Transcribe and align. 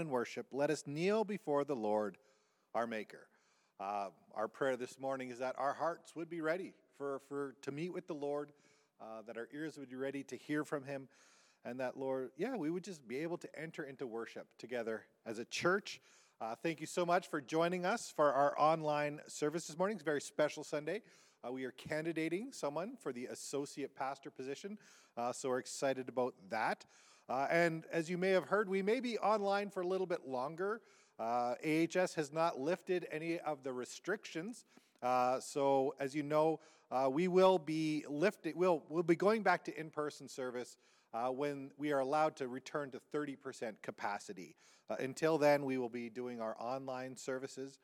in 0.00 0.08
worship, 0.08 0.46
let 0.52 0.70
us 0.70 0.84
kneel 0.86 1.24
before 1.24 1.64
the 1.64 1.76
Lord, 1.76 2.18
our 2.74 2.86
Maker. 2.86 3.26
Uh, 3.78 4.08
our 4.34 4.48
prayer 4.48 4.76
this 4.76 4.98
morning 4.98 5.30
is 5.30 5.38
that 5.38 5.54
our 5.58 5.74
hearts 5.74 6.16
would 6.16 6.30
be 6.30 6.40
ready 6.40 6.72
for, 6.96 7.20
for 7.28 7.54
to 7.62 7.72
meet 7.72 7.92
with 7.92 8.06
the 8.06 8.14
Lord, 8.14 8.52
uh, 9.00 9.22
that 9.26 9.36
our 9.36 9.48
ears 9.52 9.76
would 9.78 9.90
be 9.90 9.96
ready 9.96 10.22
to 10.24 10.36
hear 10.36 10.64
from 10.64 10.84
Him, 10.84 11.08
and 11.64 11.80
that 11.80 11.98
Lord, 11.98 12.30
yeah, 12.36 12.56
we 12.56 12.70
would 12.70 12.84
just 12.84 13.06
be 13.06 13.18
able 13.18 13.36
to 13.38 13.48
enter 13.58 13.84
into 13.84 14.06
worship 14.06 14.46
together 14.58 15.04
as 15.26 15.38
a 15.38 15.44
church. 15.44 16.00
Uh, 16.40 16.54
thank 16.54 16.80
you 16.80 16.86
so 16.86 17.04
much 17.04 17.28
for 17.28 17.40
joining 17.40 17.84
us 17.84 18.12
for 18.14 18.32
our 18.32 18.58
online 18.58 19.20
service 19.26 19.66
this 19.66 19.76
morning. 19.76 19.96
It's 19.96 20.02
a 20.02 20.04
very 20.04 20.20
special 20.20 20.64
Sunday. 20.64 21.02
Uh, 21.46 21.52
we 21.52 21.64
are 21.64 21.72
candidating 21.72 22.52
someone 22.52 22.96
for 23.02 23.12
the 23.12 23.26
associate 23.26 23.94
pastor 23.94 24.30
position, 24.30 24.78
uh, 25.16 25.32
so 25.32 25.48
we're 25.48 25.58
excited 25.58 26.08
about 26.08 26.34
that. 26.50 26.84
Uh, 27.28 27.46
and 27.50 27.84
as 27.92 28.08
you 28.08 28.16
may 28.16 28.30
have 28.30 28.44
heard, 28.44 28.68
we 28.68 28.82
may 28.82 29.00
be 29.00 29.18
online 29.18 29.70
for 29.70 29.80
a 29.80 29.86
little 29.86 30.06
bit 30.06 30.26
longer. 30.26 30.80
Uh, 31.18 31.54
AHS 31.64 32.14
has 32.14 32.32
not 32.32 32.60
lifted 32.60 33.06
any 33.10 33.38
of 33.40 33.62
the 33.62 33.72
restrictions. 33.72 34.64
Uh, 35.02 35.40
so, 35.40 35.94
as 35.98 36.14
you 36.14 36.22
know, 36.22 36.60
uh, 36.90 37.08
we 37.10 37.26
will 37.26 37.58
be 37.58 38.04
lifting, 38.08 38.52
we'll, 38.56 38.82
we'll 38.88 39.02
be 39.02 39.16
going 39.16 39.42
back 39.42 39.64
to 39.64 39.78
in 39.78 39.90
person 39.90 40.28
service 40.28 40.78
uh, 41.12 41.28
when 41.28 41.70
we 41.78 41.92
are 41.92 41.98
allowed 41.98 42.36
to 42.36 42.46
return 42.48 42.90
to 42.90 43.00
30% 43.12 43.74
capacity. 43.82 44.54
Uh, 44.88 44.96
until 45.00 45.36
then, 45.36 45.64
we 45.64 45.78
will 45.78 45.88
be 45.88 46.08
doing 46.08 46.40
our 46.40 46.56
online 46.60 47.16
services. 47.16 47.80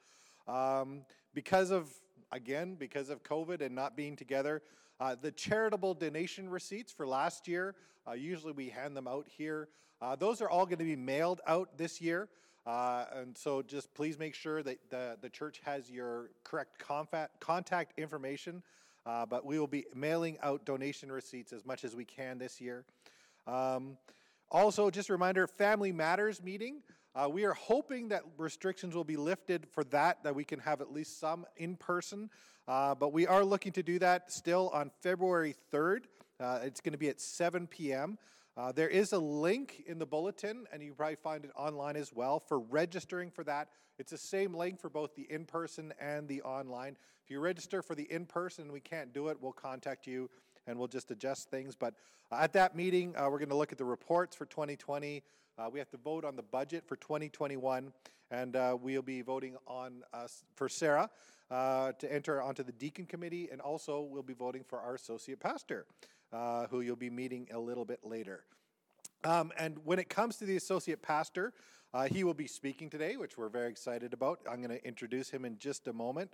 Um, 0.47 1.03
because 1.35 1.71
of, 1.71 1.91
again, 2.31 2.77
because 2.77 3.11
of 3.11 3.23
COVID 3.25 3.61
and 3.61 3.75
not 3.75 3.97
being 3.97 4.15
together, 4.15 4.63
uh, 5.03 5.17
the 5.21 5.33
charitable 5.33 5.95
donation 5.95 6.49
receipts 6.49 6.93
for 6.93 7.09
last 7.09 7.49
year, 7.49 7.75
uh, 8.07 8.13
usually 8.13 8.53
we 8.53 8.69
hand 8.69 8.97
them 8.97 9.09
out 9.09 9.27
here. 9.27 9.69
Uh, 10.01 10.15
those 10.15 10.41
are 10.41 10.49
all 10.49 10.65
going 10.65 10.79
to 10.79 10.85
be 10.85 10.95
mailed 10.95 11.41
out 11.45 11.77
this 11.77 12.01
year. 12.01 12.29
Uh, 12.65 13.07
and 13.17 13.37
so 13.37 13.63
just 13.63 13.93
please 13.95 14.17
make 14.17 14.33
sure 14.33 14.63
that 14.63 14.79
the, 14.91 15.17
the 15.21 15.29
church 15.29 15.61
has 15.65 15.91
your 15.91 16.31
correct 16.45 16.81
contact 17.41 17.99
information. 17.99 18.63
Uh, 19.05 19.27
but 19.27 19.45
we 19.45 19.59
will 19.59 19.67
be 19.67 19.85
mailing 19.93 20.39
out 20.41 20.65
donation 20.65 21.11
receipts 21.11 21.53
as 21.53 21.67
much 21.67 21.83
as 21.83 21.97
we 21.97 22.05
can 22.05 22.39
this 22.39 22.61
year. 22.61 22.85
Um, 23.49 23.97
also, 24.53 24.89
just 24.89 25.09
a 25.09 25.13
reminder 25.13 25.49
Family 25.49 25.91
Matters 25.91 26.41
meeting. 26.41 26.77
Uh, 27.17 27.29
we 27.29 27.45
are 27.45 27.55
hoping 27.55 28.09
that 28.11 28.23
restrictions 28.39 28.95
will 28.95 29.03
be 29.03 29.17
lifted 29.17 29.67
for 29.67 29.83
that, 29.85 30.23
that 30.23 30.37
we 30.37 30.45
can 30.45 30.61
have 30.61 30.81
at 30.81 30.93
least 30.93 31.19
some 31.19 31.45
in 31.57 31.75
person. 31.75 32.31
Uh, 32.69 32.95
but 32.95 33.13
we 33.13 33.27
are 33.27 33.45
looking 33.45 33.73
to 33.73 33.83
do 33.83 33.99
that 33.99 34.31
still 34.31 34.71
on 34.73 34.91
February 35.01 35.55
3rd. 35.73 36.05
Uh, 36.39 36.61
it's 36.63 36.81
going 36.81 36.93
to 36.93 36.99
be 36.99 37.09
at 37.09 37.21
7 37.21 37.67
p.m. 37.67 38.19
Uh, 38.57 38.71
there 38.71 38.89
is 38.89 39.13
a 39.13 39.19
link 39.19 39.83
in 39.87 39.99
the 39.99 40.07
bulletin, 40.07 40.67
and 40.73 40.83
you 40.83 40.89
can 40.89 40.97
probably 40.97 41.17
find 41.17 41.45
it 41.45 41.51
online 41.57 41.97
as 41.97 42.13
well 42.13 42.39
for 42.39 42.61
registering 42.61 43.31
for 43.31 43.43
that. 43.45 43.69
It's 43.99 44.13
the 44.13 44.19
same 44.19 44.55
link 44.55 44.81
for 44.81 44.89
both 44.89 45.15
the 45.15 45.27
in 45.31 45.45
person 45.45 45.93
and 46.01 46.29
the 46.29 46.43
online. 46.43 46.97
If 47.25 47.31
you 47.31 47.41
register 47.41 47.83
for 47.83 47.95
the 47.95 48.11
in 48.11 48.27
person 48.27 48.65
and 48.65 48.73
we 48.73 48.81
can't 48.81 49.13
do 49.13 49.29
it, 49.29 49.39
we'll 49.41 49.53
contact 49.53 50.07
you 50.07 50.31
and 50.67 50.79
we'll 50.79 50.89
just 50.89 51.11
adjust 51.11 51.51
things. 51.51 51.75
But 51.75 51.95
uh, 52.31 52.37
at 52.41 52.53
that 52.53 52.77
meeting, 52.77 53.15
uh, 53.17 53.29
we're 53.31 53.39
going 53.39 53.49
to 53.49 53.57
look 53.57 53.73
at 53.73 53.79
the 53.79 53.85
reports 53.85 54.37
for 54.37 54.47
2020. 54.47 55.23
Uh, 55.59 55.69
we 55.71 55.79
have 55.79 55.91
to 55.91 55.97
vote 55.99 56.25
on 56.25 56.37
the 56.37 56.43
budget 56.43 56.85
for 56.87 56.97
2021, 56.97 57.93
and 58.33 58.57
uh, 58.57 58.77
we'll 58.81 59.03
be 59.03 59.21
voting 59.21 59.57
on 59.67 60.03
for 60.55 60.69
Sarah 60.69 61.11
uh, 61.51 61.93
to 61.93 62.13
enter 62.13 62.41
onto 62.41 62.63
the 62.63 62.73
deacon 62.73 63.05
committee, 63.05 63.51
and 63.53 63.61
also 63.61 64.01
we'll 64.01 64.23
be 64.23 64.33
voting 64.33 64.65
for 64.67 64.81
our 64.81 64.95
associate 64.95 65.39
pastor, 65.39 65.85
uh, 66.33 66.67
who 66.69 66.81
you'll 66.81 66.97
be 66.97 67.11
meeting 67.11 67.47
a 67.53 67.59
little 67.59 67.85
bit 67.85 68.01
later. 68.03 68.45
Um, 69.23 69.53
and 69.59 69.77
when 69.85 69.99
it 69.99 70.09
comes 70.09 70.37
to 70.37 70.47
the 70.47 70.57
associate 70.57 71.03
pastor, 71.03 71.53
uh, 71.95 72.05
he 72.05 72.25
will 72.25 72.35
be 72.35 72.47
speaking 72.47 72.89
today, 72.89 73.17
which 73.17 73.37
we're 73.37 73.51
very 73.51 73.71
excited 73.71 74.15
about. 74.15 74.41
I'm 74.51 74.63
going 74.63 74.77
to 74.77 74.85
introduce 74.85 75.29
him 75.29 75.45
in 75.45 75.59
just 75.59 75.87
a 75.87 75.93
moment. 75.93 76.33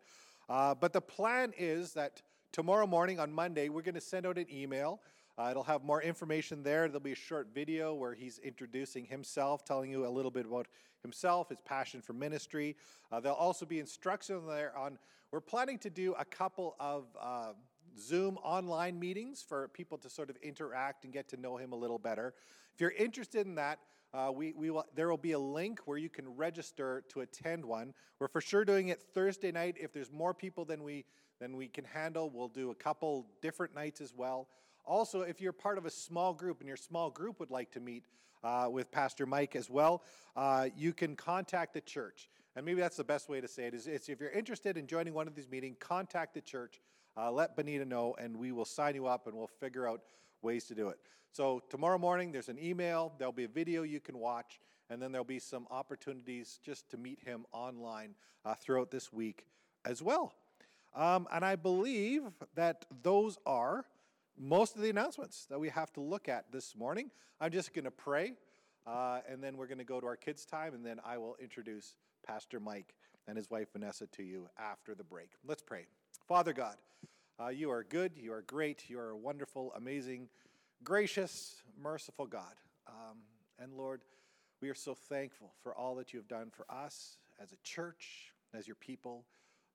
Uh, 0.48 0.74
but 0.74 0.92
the 0.92 1.00
plan 1.00 1.52
is 1.58 1.92
that 1.94 2.22
tomorrow 2.52 2.86
morning 2.86 3.18
on 3.18 3.32
Monday, 3.32 3.68
we're 3.68 3.82
going 3.82 3.96
to 3.96 4.00
send 4.00 4.24
out 4.24 4.38
an 4.38 4.46
email 4.50 5.00
uh, 5.38 5.48
it'll 5.50 5.62
have 5.62 5.84
more 5.84 6.02
information 6.02 6.62
there. 6.62 6.88
There'll 6.88 7.00
be 7.00 7.12
a 7.12 7.16
short 7.16 7.48
video 7.54 7.94
where 7.94 8.14
he's 8.14 8.38
introducing 8.38 9.06
himself, 9.06 9.64
telling 9.64 9.90
you 9.90 10.06
a 10.06 10.08
little 10.08 10.30
bit 10.30 10.46
about 10.46 10.66
himself, 11.02 11.48
his 11.50 11.60
passion 11.60 12.02
for 12.02 12.12
ministry. 12.12 12.76
Uh, 13.12 13.20
there'll 13.20 13.38
also 13.38 13.64
be 13.64 13.78
instructions 13.78 14.42
there 14.48 14.76
on, 14.76 14.98
we're 15.30 15.40
planning 15.40 15.78
to 15.78 15.90
do 15.90 16.14
a 16.18 16.24
couple 16.24 16.74
of 16.80 17.04
uh, 17.20 17.52
Zoom 18.00 18.36
online 18.42 18.98
meetings 18.98 19.42
for 19.46 19.68
people 19.68 19.96
to 19.98 20.10
sort 20.10 20.28
of 20.28 20.36
interact 20.42 21.04
and 21.04 21.12
get 21.12 21.28
to 21.28 21.36
know 21.36 21.56
him 21.56 21.72
a 21.72 21.76
little 21.76 21.98
better. 21.98 22.34
If 22.74 22.80
you're 22.80 22.90
interested 22.90 23.46
in 23.46 23.54
that, 23.56 23.78
uh, 24.14 24.32
we, 24.34 24.52
we 24.54 24.70
will, 24.70 24.86
there 24.94 25.08
will 25.08 25.18
be 25.18 25.32
a 25.32 25.38
link 25.38 25.80
where 25.84 25.98
you 25.98 26.08
can 26.08 26.34
register 26.34 27.04
to 27.10 27.20
attend 27.20 27.64
one. 27.64 27.92
We're 28.18 28.28
for 28.28 28.40
sure 28.40 28.64
doing 28.64 28.88
it 28.88 29.02
Thursday 29.14 29.52
night. 29.52 29.76
If 29.78 29.92
there's 29.92 30.10
more 30.10 30.32
people 30.32 30.64
than 30.64 30.82
we, 30.82 31.04
than 31.40 31.56
we 31.56 31.68
can 31.68 31.84
handle, 31.84 32.30
we'll 32.30 32.48
do 32.48 32.70
a 32.70 32.74
couple 32.74 33.26
different 33.42 33.74
nights 33.74 34.00
as 34.00 34.14
well. 34.16 34.48
Also, 34.88 35.20
if 35.20 35.38
you're 35.38 35.52
part 35.52 35.76
of 35.76 35.84
a 35.84 35.90
small 35.90 36.32
group 36.32 36.60
and 36.60 36.66
your 36.66 36.76
small 36.76 37.10
group 37.10 37.38
would 37.40 37.50
like 37.50 37.70
to 37.72 37.78
meet 37.78 38.04
uh, 38.42 38.68
with 38.70 38.90
Pastor 38.90 39.26
Mike 39.26 39.54
as 39.54 39.68
well, 39.68 40.02
uh, 40.34 40.68
you 40.74 40.94
can 40.94 41.14
contact 41.14 41.74
the 41.74 41.80
church. 41.82 42.30
And 42.56 42.64
maybe 42.64 42.80
that's 42.80 42.96
the 42.96 43.04
best 43.04 43.28
way 43.28 43.40
to 43.42 43.46
say 43.46 43.66
it 43.66 43.74
is, 43.74 43.86
is 43.86 44.08
if 44.08 44.18
you're 44.18 44.30
interested 44.30 44.78
in 44.78 44.86
joining 44.86 45.12
one 45.12 45.28
of 45.28 45.34
these 45.34 45.48
meetings, 45.50 45.76
contact 45.78 46.32
the 46.32 46.40
church, 46.40 46.80
uh, 47.18 47.30
let 47.30 47.54
Benita 47.54 47.84
know, 47.84 48.16
and 48.18 48.34
we 48.34 48.50
will 48.50 48.64
sign 48.64 48.94
you 48.94 49.06
up 49.06 49.26
and 49.26 49.36
we'll 49.36 49.46
figure 49.46 49.86
out 49.86 50.00
ways 50.40 50.64
to 50.64 50.74
do 50.74 50.88
it. 50.88 50.98
So, 51.32 51.62
tomorrow 51.68 51.98
morning, 51.98 52.32
there's 52.32 52.48
an 52.48 52.58
email, 52.58 53.12
there'll 53.18 53.32
be 53.32 53.44
a 53.44 53.48
video 53.48 53.82
you 53.82 54.00
can 54.00 54.18
watch, 54.18 54.58
and 54.88 55.02
then 55.02 55.12
there'll 55.12 55.24
be 55.24 55.38
some 55.38 55.66
opportunities 55.70 56.58
just 56.64 56.88
to 56.90 56.96
meet 56.96 57.20
him 57.20 57.44
online 57.52 58.14
uh, 58.46 58.54
throughout 58.54 58.90
this 58.90 59.12
week 59.12 59.44
as 59.84 60.02
well. 60.02 60.32
Um, 60.94 61.28
and 61.30 61.44
I 61.44 61.56
believe 61.56 62.22
that 62.54 62.86
those 63.02 63.36
are 63.44 63.84
most 64.38 64.76
of 64.76 64.82
the 64.82 64.90
announcements 64.90 65.46
that 65.50 65.58
we 65.58 65.68
have 65.68 65.92
to 65.94 66.00
look 66.00 66.28
at 66.28 66.50
this 66.52 66.76
morning. 66.76 67.10
I'm 67.40 67.50
just 67.50 67.74
going 67.74 67.84
to 67.84 67.90
pray, 67.90 68.34
uh, 68.86 69.20
and 69.28 69.42
then 69.42 69.56
we're 69.56 69.66
going 69.66 69.78
to 69.78 69.84
go 69.84 70.00
to 70.00 70.06
our 70.06 70.16
kids' 70.16 70.44
time, 70.44 70.74
and 70.74 70.84
then 70.84 71.00
I 71.04 71.18
will 71.18 71.36
introduce 71.40 71.94
Pastor 72.26 72.60
Mike 72.60 72.94
and 73.26 73.36
his 73.36 73.50
wife 73.50 73.68
Vanessa 73.72 74.06
to 74.06 74.22
you 74.22 74.48
after 74.58 74.94
the 74.94 75.04
break. 75.04 75.30
Let's 75.46 75.62
pray. 75.62 75.86
Father 76.26 76.52
God, 76.52 76.76
uh, 77.40 77.48
you 77.48 77.70
are 77.70 77.84
good, 77.84 78.12
you 78.16 78.32
are 78.32 78.42
great, 78.42 78.88
you 78.88 78.98
are 78.98 79.10
a 79.10 79.16
wonderful, 79.16 79.72
amazing, 79.76 80.28
gracious, 80.82 81.62
merciful 81.80 82.26
God. 82.26 82.54
Um, 82.86 83.18
and 83.60 83.74
Lord, 83.74 84.02
we 84.60 84.68
are 84.68 84.74
so 84.74 84.94
thankful 84.94 85.52
for 85.62 85.74
all 85.74 85.94
that 85.96 86.12
you 86.12 86.18
have 86.18 86.28
done 86.28 86.50
for 86.50 86.66
us 86.70 87.18
as 87.40 87.52
a 87.52 87.56
church, 87.62 88.32
as 88.54 88.66
your 88.66 88.76
people. 88.76 89.24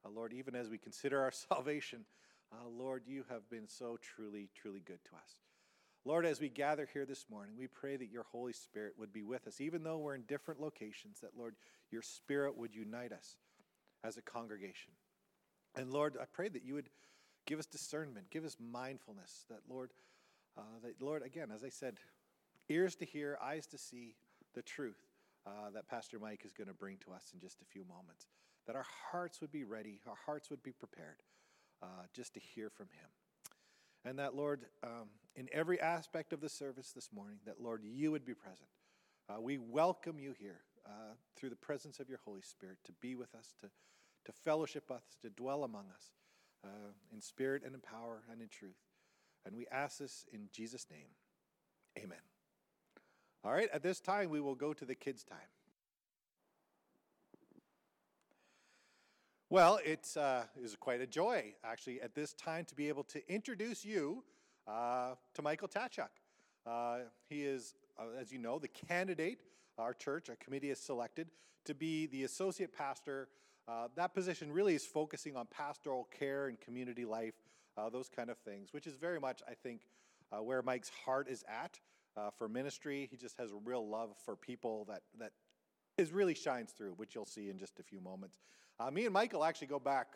Uh, 0.05 0.09
Lord, 0.09 0.33
even 0.33 0.55
as 0.55 0.69
we 0.69 0.77
consider 0.77 1.21
our 1.21 1.31
salvation, 1.49 2.05
uh, 2.53 2.69
Lord, 2.69 3.03
you 3.07 3.23
have 3.29 3.49
been 3.49 3.67
so 3.67 3.97
truly, 4.01 4.49
truly 4.53 4.81
good 4.85 5.03
to 5.05 5.15
us. 5.15 5.35
Lord, 6.05 6.25
as 6.25 6.41
we 6.41 6.49
gather 6.49 6.87
here 6.91 7.05
this 7.05 7.25
morning, 7.29 7.55
we 7.57 7.67
pray 7.67 7.95
that 7.95 8.11
your 8.11 8.23
Holy 8.23 8.51
Spirit 8.51 8.93
would 8.97 9.13
be 9.13 9.23
with 9.23 9.47
us, 9.47 9.61
even 9.61 9.83
though 9.83 9.97
we're 9.97 10.15
in 10.15 10.23
different 10.23 10.59
locations, 10.59 11.21
that, 11.21 11.37
Lord, 11.37 11.55
your 11.91 12.01
Spirit 12.01 12.57
would 12.57 12.75
unite 12.75 13.13
us 13.13 13.37
as 14.03 14.17
a 14.17 14.21
congregation. 14.21 14.91
And 15.75 15.91
Lord, 15.91 16.17
I 16.21 16.25
pray 16.25 16.49
that 16.49 16.65
you 16.65 16.73
would 16.73 16.89
give 17.45 17.57
us 17.57 17.65
discernment, 17.65 18.29
give 18.29 18.43
us 18.43 18.57
mindfulness, 18.59 19.45
that, 19.49 19.61
Lord, 19.69 19.91
uh, 20.57 20.61
that, 20.83 21.01
Lord, 21.01 21.23
again, 21.23 21.49
as 21.53 21.63
I 21.63 21.69
said, 21.69 21.95
ears 22.67 22.95
to 22.95 23.05
hear, 23.05 23.37
eyes 23.41 23.65
to 23.67 23.77
see 23.77 24.15
the 24.53 24.61
truth 24.61 24.99
uh, 25.47 25.69
that 25.73 25.87
Pastor 25.87 26.19
Mike 26.19 26.41
is 26.45 26.51
going 26.51 26.67
to 26.67 26.73
bring 26.73 26.97
to 27.05 27.13
us 27.13 27.31
in 27.33 27.39
just 27.39 27.61
a 27.61 27.65
few 27.65 27.85
moments. 27.85 28.27
That 28.67 28.75
our 28.75 28.85
hearts 29.11 29.39
would 29.41 29.51
be 29.51 29.63
ready, 29.63 30.01
our 30.05 30.17
hearts 30.25 30.49
would 30.49 30.63
be 30.63 30.71
prepared 30.71 31.23
uh, 31.83 32.05
just 32.13 32.33
to 32.35 32.39
hear 32.39 32.69
from 32.69 32.87
Him. 32.87 33.09
And 34.05 34.19
that, 34.19 34.35
Lord, 34.35 34.61
um, 34.83 35.09
in 35.35 35.49
every 35.51 35.79
aspect 35.79 36.33
of 36.33 36.41
the 36.41 36.49
service 36.49 36.91
this 36.91 37.09
morning, 37.13 37.37
that, 37.45 37.61
Lord, 37.61 37.81
you 37.83 38.11
would 38.11 38.25
be 38.25 38.33
present. 38.33 38.69
Uh, 39.29 39.39
we 39.39 39.57
welcome 39.57 40.19
you 40.19 40.33
here 40.37 40.61
uh, 40.85 41.15
through 41.35 41.49
the 41.49 41.55
presence 41.55 41.99
of 41.99 42.09
your 42.09 42.19
Holy 42.25 42.41
Spirit 42.41 42.77
to 42.85 42.91
be 43.01 43.15
with 43.15 43.33
us, 43.35 43.53
to, 43.61 43.67
to 44.25 44.31
fellowship 44.43 44.89
us, 44.91 45.03
to 45.21 45.29
dwell 45.29 45.63
among 45.63 45.85
us 45.95 46.11
uh, 46.65 46.91
in 47.13 47.21
spirit 47.21 47.63
and 47.65 47.73
in 47.75 47.81
power 47.81 48.23
and 48.31 48.41
in 48.41 48.49
truth. 48.49 48.79
And 49.45 49.55
we 49.55 49.65
ask 49.71 49.99
this 49.99 50.25
in 50.31 50.49
Jesus' 50.51 50.87
name. 50.89 51.07
Amen. 51.97 52.17
All 53.43 53.51
right, 53.51 53.69
at 53.73 53.83
this 53.83 53.99
time, 53.99 54.29
we 54.29 54.39
will 54.39 54.55
go 54.55 54.73
to 54.73 54.85
the 54.85 54.95
kids' 54.95 55.23
time. 55.23 55.37
Well, 59.53 59.79
it 59.85 60.09
uh, 60.17 60.45
is 60.59 60.75
quite 60.75 60.99
a 60.99 61.05
joy, 61.05 61.53
actually, 61.63 62.01
at 62.01 62.15
this 62.15 62.33
time 62.33 62.65
to 62.65 62.73
be 62.73 62.87
able 62.87 63.03
to 63.03 63.21
introduce 63.31 63.85
you 63.85 64.23
uh, 64.67 65.13
to 65.35 65.41
Michael 65.43 65.67
Tachuk. 65.67 66.09
Uh, 66.65 67.01
he 67.29 67.43
is, 67.43 67.75
uh, 67.99 68.19
as 68.19 68.31
you 68.31 68.39
know, 68.39 68.57
the 68.57 68.67
candidate 68.67 69.43
our 69.77 69.93
church, 69.93 70.27
our 70.31 70.35
committee 70.37 70.69
has 70.69 70.79
selected 70.79 71.27
to 71.65 71.75
be 71.75 72.07
the 72.07 72.23
associate 72.23 72.75
pastor. 72.75 73.27
Uh, 73.67 73.89
that 73.95 74.15
position 74.15 74.51
really 74.51 74.73
is 74.73 74.87
focusing 74.87 75.37
on 75.37 75.45
pastoral 75.51 76.09
care 76.17 76.47
and 76.47 76.59
community 76.59 77.05
life, 77.05 77.35
uh, 77.77 77.91
those 77.91 78.09
kind 78.09 78.31
of 78.31 78.39
things, 78.39 78.73
which 78.73 78.87
is 78.87 78.95
very 78.95 79.19
much, 79.19 79.43
I 79.47 79.53
think, 79.53 79.81
where 80.41 80.63
Mike's 80.63 80.89
heart 81.05 81.29
is 81.29 81.45
at 81.47 81.79
for 82.39 82.49
ministry. 82.49 83.07
He 83.11 83.17
just 83.17 83.37
has 83.37 83.51
a 83.51 83.57
real 83.63 83.87
love 83.87 84.15
for 84.25 84.35
people 84.35 84.85
that, 84.85 85.03
that 85.19 85.31
is 85.97 86.11
really 86.11 86.33
shines 86.33 86.71
through, 86.71 86.93
which 86.97 87.15
you'll 87.15 87.25
see 87.25 87.49
in 87.49 87.57
just 87.57 87.79
a 87.79 87.83
few 87.83 88.01
moments. 88.01 88.39
Uh, 88.79 88.89
me 88.89 89.05
and 89.05 89.13
Michael 89.13 89.43
actually 89.43 89.67
go 89.67 89.79
back 89.79 90.07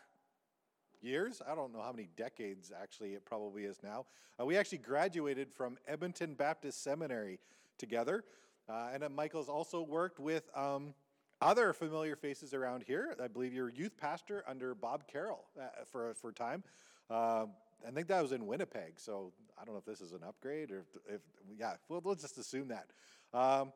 years. 1.00 1.40
I 1.48 1.54
don't 1.54 1.72
know 1.72 1.80
how 1.80 1.92
many 1.92 2.08
decades 2.16 2.72
actually 2.78 3.10
it 3.14 3.24
probably 3.24 3.64
is 3.64 3.78
now. 3.82 4.06
Uh, 4.40 4.44
we 4.44 4.56
actually 4.56 4.78
graduated 4.78 5.52
from 5.52 5.78
Edmonton 5.86 6.34
Baptist 6.34 6.82
Seminary 6.82 7.38
together. 7.78 8.24
Uh, 8.68 8.88
and 8.92 9.14
Michael's 9.14 9.48
also 9.48 9.80
worked 9.80 10.18
with 10.18 10.50
um, 10.54 10.94
other 11.40 11.72
familiar 11.72 12.16
faces 12.16 12.52
around 12.52 12.84
here. 12.86 13.14
I 13.22 13.28
believe 13.28 13.54
you're 13.54 13.70
youth 13.70 13.96
pastor 13.96 14.44
under 14.46 14.74
Bob 14.74 15.06
Carroll 15.06 15.44
uh, 15.58 15.66
for, 15.90 16.14
for 16.14 16.30
a 16.30 16.34
time. 16.34 16.64
Uh, 17.08 17.46
I 17.86 17.90
think 17.92 18.08
that 18.08 18.20
was 18.20 18.32
in 18.32 18.46
Winnipeg, 18.46 18.94
so 18.98 19.32
I 19.60 19.64
don't 19.64 19.74
know 19.74 19.78
if 19.78 19.84
this 19.84 20.00
is 20.00 20.12
an 20.12 20.20
upgrade 20.26 20.72
or 20.72 20.80
if, 20.80 21.14
if 21.14 21.20
yeah, 21.58 21.74
well, 21.88 22.14
just 22.14 22.36
assume 22.38 22.68
that. 22.68 22.88
Um, 23.32 23.72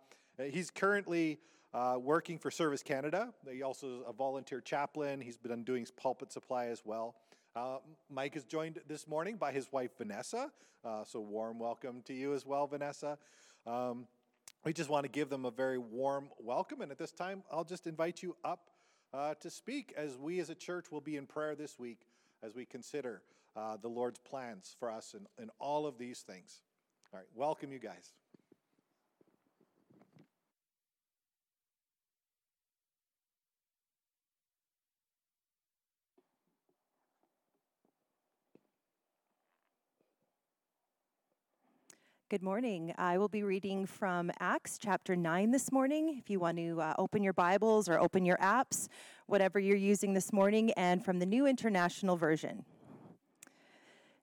he's 0.51 0.71
currently 0.71 1.39
uh, 1.75 1.99
working 2.01 2.39
for 2.39 2.51
Service 2.51 2.83
Canada. 2.83 3.33
He 3.51 3.63
also 3.63 3.87
is 3.87 4.03
a 4.07 4.13
volunteer 4.13 4.61
chaplain. 4.61 5.21
He's 5.21 5.37
been 5.37 5.65
doing 5.65 5.87
pulpit 5.97 6.33
supply 6.33 6.67
as 6.67 6.83
well. 6.85 7.17
Uh, 7.55 7.79
Mike 8.11 8.37
is 8.37 8.45
joined 8.45 8.81
this 8.89 9.07
morning 9.07 9.37
by 9.37 9.53
his 9.53 9.71
wife 9.73 9.91
Vanessa, 9.99 10.51
uh, 10.85 11.05
so 11.05 11.21
warm 11.21 11.59
welcome 11.59 12.03
to 12.07 12.15
you 12.15 12.35
as 12.35 12.47
well, 12.47 12.67
Vanessa. 12.67 13.19
Um, 13.67 14.07
we 14.65 14.73
just 14.73 14.89
want 14.89 15.05
to 15.05 15.11
give 15.11 15.29
them 15.29 15.45
a 15.45 15.51
very 15.51 15.79
warm 15.79 16.29
welcome, 16.39 16.81
and 16.81 16.91
at 16.91 16.99
this 16.99 17.13
time, 17.13 17.43
I'll 17.51 17.65
just 17.65 17.87
invite 17.87 18.23
you 18.23 18.37
up 18.45 18.71
uh, 19.13 19.35
to 19.41 19.51
speak 19.51 19.93
as 19.97 20.17
we 20.17 20.41
as 20.41 20.49
a 20.49 20.55
church 20.55 20.91
will 20.91 21.01
be 21.01 21.17
in 21.17 21.27
prayer 21.27 21.55
this 21.55 21.79
week 21.79 22.07
as 22.43 22.55
we 22.55 22.65
consider 22.65 23.23
uh, 23.55 23.77
the 23.77 23.89
Lord's 23.89 24.19
plans 24.19 24.75
for 24.79 24.91
us 24.91 25.15
in, 25.15 25.43
in 25.43 25.51
all 25.59 25.87
of 25.87 25.99
these 25.99 26.21
things. 26.21 26.63
All 27.13 27.19
right, 27.19 27.29
welcome 27.35 27.73
you 27.73 27.79
guys. 27.79 28.13
Good 42.33 42.43
morning. 42.43 42.95
I 42.97 43.19
will 43.19 43.29
be 43.29 43.43
reading 43.43 43.85
from 43.85 44.31
Acts 44.41 44.79
chapter 44.79 45.15
9 45.15 45.51
this 45.51 45.71
morning. 45.71 46.17
If 46.19 46.31
you 46.31 46.41
want 46.41 46.57
to 46.57 46.81
uh, 46.81 46.95
open 46.97 47.23
your 47.23 47.35
Bibles 47.35 47.91
or 47.91 48.01
open 48.01 48.25
your 48.25 48.39
apps, 48.39 48.89
whatever 49.27 49.61
you're 49.61 49.77
using 49.77 50.15
this 50.15 50.33
morning, 50.33 50.71
and 50.71 51.05
from 51.05 51.19
the 51.19 51.27
New 51.27 51.47
International 51.47 52.17
Version. 52.17 52.65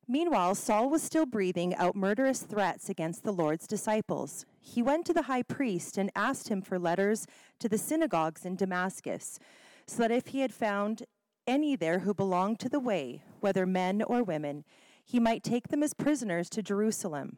Meanwhile, 0.07 0.56
Saul 0.56 0.89
was 0.89 1.03
still 1.03 1.27
breathing 1.27 1.75
out 1.75 1.95
murderous 1.95 2.39
threats 2.39 2.89
against 2.89 3.23
the 3.23 3.31
Lord's 3.31 3.67
disciples. 3.67 4.47
He 4.59 4.81
went 4.81 5.05
to 5.05 5.13
the 5.13 5.21
high 5.29 5.44
priest 5.44 5.95
and 5.95 6.09
asked 6.15 6.50
him 6.50 6.63
for 6.63 6.79
letters 6.79 7.27
to 7.59 7.69
the 7.69 7.77
synagogues 7.77 8.44
in 8.44 8.55
Damascus, 8.55 9.38
so 9.85 10.01
that 10.01 10.09
if 10.09 10.29
he 10.29 10.39
had 10.39 10.51
found 10.51 11.03
any 11.45 11.75
there 11.75 12.00
who 12.00 12.15
belonged 12.15 12.57
to 12.62 12.69
the 12.69 12.79
way, 12.79 13.21
whether 13.39 13.67
men 13.67 14.01
or 14.01 14.23
women, 14.23 14.63
he 15.05 15.19
might 15.19 15.44
take 15.44 15.67
them 15.67 15.83
as 15.83 15.94
prisoners 15.94 16.50
to 16.50 16.63
Jerusalem. 16.63 17.38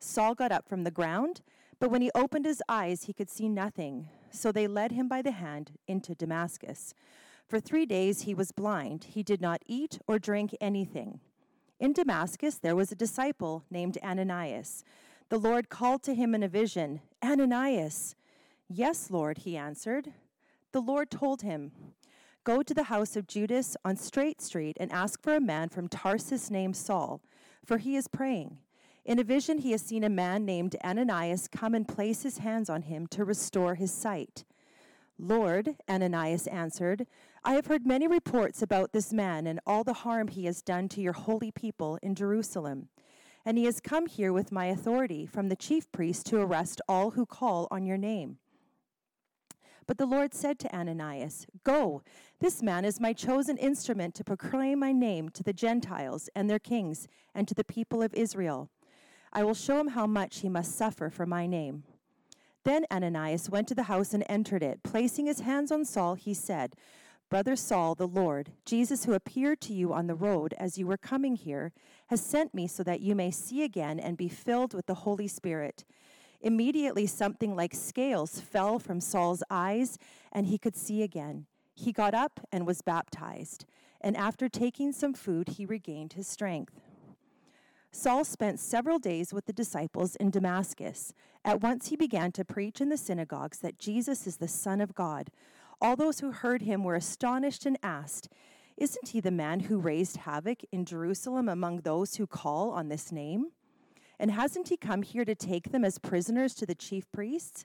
Saul 0.00 0.34
got 0.34 0.52
up 0.52 0.68
from 0.68 0.84
the 0.84 0.90
ground, 0.90 1.42
but 1.80 1.90
when 1.90 2.02
he 2.02 2.10
opened 2.14 2.44
his 2.44 2.62
eyes, 2.68 3.04
he 3.04 3.12
could 3.12 3.30
see 3.30 3.48
nothing. 3.48 4.08
So 4.30 4.52
they 4.52 4.66
led 4.66 4.92
him 4.92 5.08
by 5.08 5.22
the 5.22 5.32
hand 5.32 5.72
into 5.86 6.14
Damascus. 6.14 6.94
For 7.46 7.60
three 7.60 7.86
days 7.86 8.22
he 8.22 8.34
was 8.34 8.52
blind. 8.52 9.04
He 9.04 9.22
did 9.22 9.40
not 9.40 9.62
eat 9.66 9.98
or 10.06 10.18
drink 10.18 10.54
anything. 10.60 11.20
In 11.80 11.92
Damascus, 11.92 12.56
there 12.56 12.76
was 12.76 12.92
a 12.92 12.96
disciple 12.96 13.64
named 13.70 13.98
Ananias. 14.02 14.84
The 15.28 15.38
Lord 15.38 15.68
called 15.68 16.02
to 16.04 16.14
him 16.14 16.34
in 16.34 16.42
a 16.42 16.48
vision, 16.48 17.00
Ananias. 17.24 18.16
Yes, 18.68 19.10
Lord, 19.10 19.38
he 19.38 19.56
answered. 19.56 20.12
The 20.72 20.80
Lord 20.80 21.10
told 21.10 21.42
him, 21.42 21.72
Go 22.44 22.62
to 22.62 22.74
the 22.74 22.84
house 22.84 23.16
of 23.16 23.26
Judas 23.26 23.76
on 23.84 23.96
Straight 23.96 24.40
Street 24.40 24.76
and 24.80 24.90
ask 24.90 25.22
for 25.22 25.34
a 25.34 25.40
man 25.40 25.68
from 25.68 25.88
Tarsus 25.88 26.50
named 26.50 26.76
Saul, 26.76 27.20
for 27.64 27.78
he 27.78 27.96
is 27.96 28.08
praying. 28.08 28.58
In 29.08 29.18
a 29.18 29.24
vision, 29.24 29.56
he 29.56 29.70
has 29.70 29.80
seen 29.80 30.04
a 30.04 30.10
man 30.10 30.44
named 30.44 30.76
Ananias 30.84 31.48
come 31.48 31.74
and 31.74 31.88
place 31.88 32.24
his 32.24 32.36
hands 32.36 32.68
on 32.68 32.82
him 32.82 33.06
to 33.06 33.24
restore 33.24 33.74
his 33.74 33.90
sight. 33.90 34.44
Lord, 35.18 35.76
Ananias 35.88 36.46
answered, 36.46 37.06
I 37.42 37.54
have 37.54 37.68
heard 37.68 37.86
many 37.86 38.06
reports 38.06 38.60
about 38.60 38.92
this 38.92 39.10
man 39.10 39.46
and 39.46 39.60
all 39.66 39.82
the 39.82 39.94
harm 40.04 40.28
he 40.28 40.44
has 40.44 40.60
done 40.60 40.90
to 40.90 41.00
your 41.00 41.14
holy 41.14 41.50
people 41.50 41.98
in 42.02 42.14
Jerusalem. 42.14 42.90
And 43.46 43.56
he 43.56 43.64
has 43.64 43.80
come 43.80 44.08
here 44.08 44.30
with 44.30 44.52
my 44.52 44.66
authority 44.66 45.24
from 45.24 45.48
the 45.48 45.56
chief 45.56 45.90
priest 45.90 46.26
to 46.26 46.40
arrest 46.40 46.82
all 46.86 47.12
who 47.12 47.24
call 47.24 47.66
on 47.70 47.86
your 47.86 47.96
name. 47.96 48.36
But 49.86 49.96
the 49.96 50.04
Lord 50.04 50.34
said 50.34 50.58
to 50.58 50.76
Ananias, 50.76 51.46
Go, 51.64 52.02
this 52.40 52.62
man 52.62 52.84
is 52.84 53.00
my 53.00 53.14
chosen 53.14 53.56
instrument 53.56 54.14
to 54.16 54.22
proclaim 54.22 54.80
my 54.80 54.92
name 54.92 55.30
to 55.30 55.42
the 55.42 55.54
Gentiles 55.54 56.28
and 56.34 56.50
their 56.50 56.58
kings 56.58 57.08
and 57.34 57.48
to 57.48 57.54
the 57.54 57.64
people 57.64 58.02
of 58.02 58.12
Israel. 58.12 58.68
I 59.32 59.44
will 59.44 59.54
show 59.54 59.80
him 59.80 59.88
how 59.88 60.06
much 60.06 60.40
he 60.40 60.48
must 60.48 60.76
suffer 60.76 61.10
for 61.10 61.26
my 61.26 61.46
name. 61.46 61.84
Then 62.64 62.86
Ananias 62.90 63.48
went 63.48 63.68
to 63.68 63.74
the 63.74 63.84
house 63.84 64.12
and 64.12 64.24
entered 64.28 64.62
it. 64.62 64.82
Placing 64.82 65.26
his 65.26 65.40
hands 65.40 65.72
on 65.72 65.84
Saul, 65.84 66.14
he 66.14 66.34
said, 66.34 66.74
Brother 67.30 67.56
Saul, 67.56 67.94
the 67.94 68.08
Lord, 68.08 68.52
Jesus, 68.64 69.04
who 69.04 69.12
appeared 69.12 69.60
to 69.62 69.74
you 69.74 69.92
on 69.92 70.06
the 70.06 70.14
road 70.14 70.54
as 70.58 70.78
you 70.78 70.86
were 70.86 70.96
coming 70.96 71.36
here, 71.36 71.72
has 72.06 72.24
sent 72.24 72.54
me 72.54 72.66
so 72.66 72.82
that 72.82 73.00
you 73.00 73.14
may 73.14 73.30
see 73.30 73.62
again 73.62 74.00
and 74.00 74.16
be 74.16 74.28
filled 74.28 74.72
with 74.72 74.86
the 74.86 74.94
Holy 74.94 75.28
Spirit. 75.28 75.84
Immediately, 76.40 77.06
something 77.06 77.54
like 77.54 77.74
scales 77.74 78.40
fell 78.40 78.78
from 78.78 79.00
Saul's 79.00 79.42
eyes, 79.50 79.98
and 80.32 80.46
he 80.46 80.56
could 80.56 80.76
see 80.76 81.02
again. 81.02 81.46
He 81.74 81.92
got 81.92 82.14
up 82.14 82.40
and 82.50 82.66
was 82.66 82.80
baptized, 82.80 83.66
and 84.00 84.16
after 84.16 84.48
taking 84.48 84.92
some 84.92 85.12
food, 85.12 85.48
he 85.50 85.66
regained 85.66 86.14
his 86.14 86.28
strength. 86.28 86.80
Saul 87.90 88.24
spent 88.24 88.60
several 88.60 88.98
days 88.98 89.32
with 89.32 89.46
the 89.46 89.52
disciples 89.52 90.14
in 90.16 90.30
Damascus. 90.30 91.12
At 91.44 91.62
once 91.62 91.88
he 91.88 91.96
began 91.96 92.32
to 92.32 92.44
preach 92.44 92.80
in 92.80 92.90
the 92.90 92.96
synagogues 92.96 93.58
that 93.58 93.78
Jesus 93.78 94.26
is 94.26 94.36
the 94.36 94.48
Son 94.48 94.80
of 94.80 94.94
God. 94.94 95.30
All 95.80 95.96
those 95.96 96.20
who 96.20 96.32
heard 96.32 96.62
him 96.62 96.84
were 96.84 96.96
astonished 96.96 97.64
and 97.64 97.78
asked, 97.82 98.28
Isn't 98.76 99.08
he 99.08 99.20
the 99.20 99.30
man 99.30 99.60
who 99.60 99.78
raised 99.78 100.18
havoc 100.18 100.62
in 100.70 100.84
Jerusalem 100.84 101.48
among 101.48 101.78
those 101.78 102.16
who 102.16 102.26
call 102.26 102.70
on 102.70 102.88
this 102.88 103.10
name? 103.10 103.52
And 104.18 104.32
hasn't 104.32 104.68
he 104.68 104.76
come 104.76 105.02
here 105.02 105.24
to 105.24 105.34
take 105.34 105.70
them 105.70 105.84
as 105.84 105.98
prisoners 105.98 106.54
to 106.56 106.66
the 106.66 106.74
chief 106.74 107.10
priests? 107.12 107.64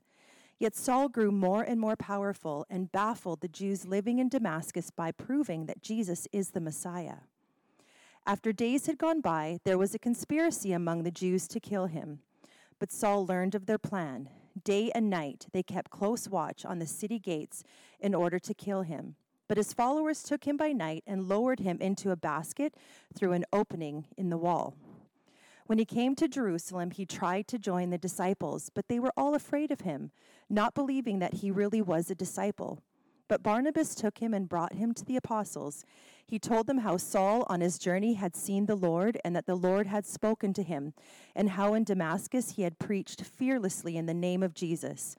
Yet 0.60 0.76
Saul 0.76 1.10
grew 1.10 1.32
more 1.32 1.64
and 1.64 1.80
more 1.80 1.96
powerful 1.96 2.66
and 2.70 2.92
baffled 2.92 3.42
the 3.42 3.48
Jews 3.48 3.86
living 3.86 4.20
in 4.20 4.30
Damascus 4.30 4.92
by 4.92 5.12
proving 5.12 5.66
that 5.66 5.82
Jesus 5.82 6.28
is 6.32 6.52
the 6.52 6.62
Messiah. 6.62 7.18
After 8.26 8.54
days 8.54 8.86
had 8.86 8.98
gone 8.98 9.20
by, 9.20 9.60
there 9.66 9.78
was 9.78 9.94
a 9.94 10.00
conspiracy 10.00 10.72
among 10.72 11.04
the 11.04 11.12
Jews 11.12 11.46
to 11.50 11.60
kill 11.60 11.88
him. 11.88 12.20
But 12.80 12.92
Saul 12.92 13.26
learned 13.26 13.54
of 13.54 13.66
their 13.66 13.78
plan. 13.78 14.30
Day 14.64 14.92
and 14.96 15.10
night 15.10 15.48
they 15.52 15.62
kept 15.62 15.92
close 15.92 16.30
watch 16.30 16.64
on 16.64 16.80
the 16.80 16.86
city 16.86 17.20
gates 17.20 17.64
in 18.00 18.16
order 18.16 18.40
to 18.40 18.54
kill 18.54 18.84
him. 18.84 19.16
But 19.50 19.58
his 19.58 19.74
followers 19.74 20.24
took 20.24 20.46
him 20.46 20.56
by 20.56 20.72
night 20.72 21.04
and 21.06 21.28
lowered 21.28 21.60
him 21.60 21.80
into 21.82 22.12
a 22.12 22.16
basket 22.16 22.76
through 23.14 23.34
an 23.34 23.44
opening 23.52 24.06
in 24.18 24.30
the 24.30 24.38
wall. 24.38 24.78
When 25.66 25.78
he 25.78 25.86
came 25.86 26.16
to 26.16 26.28
Jerusalem, 26.30 26.92
he 26.92 27.06
tried 27.06 27.48
to 27.50 27.60
join 27.60 27.90
the 27.90 27.98
disciples, 27.98 28.70
but 28.74 28.88
they 28.88 29.00
were 29.00 29.14
all 29.18 29.36
afraid 29.36 29.70
of 29.70 29.82
him, 29.82 30.12
not 30.50 30.74
believing 30.74 31.20
that 31.20 31.36
he 31.36 31.52
really 31.52 31.82
was 31.82 32.10
a 32.10 32.16
disciple. 32.16 32.80
But 33.28 33.44
Barnabas 33.44 33.96
took 33.96 34.20
him 34.20 34.34
and 34.34 34.50
brought 34.50 34.74
him 34.74 34.94
to 34.94 35.06
the 35.06 35.18
apostles. 35.18 35.86
He 36.26 36.40
told 36.40 36.68
them 36.68 36.80
how 36.80 36.98
Saul 36.98 37.46
on 37.48 37.62
his 37.62 37.78
journey 37.78 38.14
had 38.14 38.36
seen 38.36 38.66
the 38.66 38.76
Lord 38.76 39.20
and 39.24 39.36
that 39.36 39.46
the 39.46 39.56
Lord 39.56 39.88
had 39.88 40.06
spoken 40.06 40.54
to 40.54 40.64
him, 40.64 40.94
and 41.36 41.52
how 41.52 41.74
in 41.74 41.84
Damascus 41.84 42.52
he 42.52 42.64
had 42.64 42.80
preached 42.80 43.22
fearlessly 43.22 43.98
in 43.98 44.06
the 44.06 44.14
name 44.14 44.42
of 44.42 44.54
Jesus. 44.54 45.16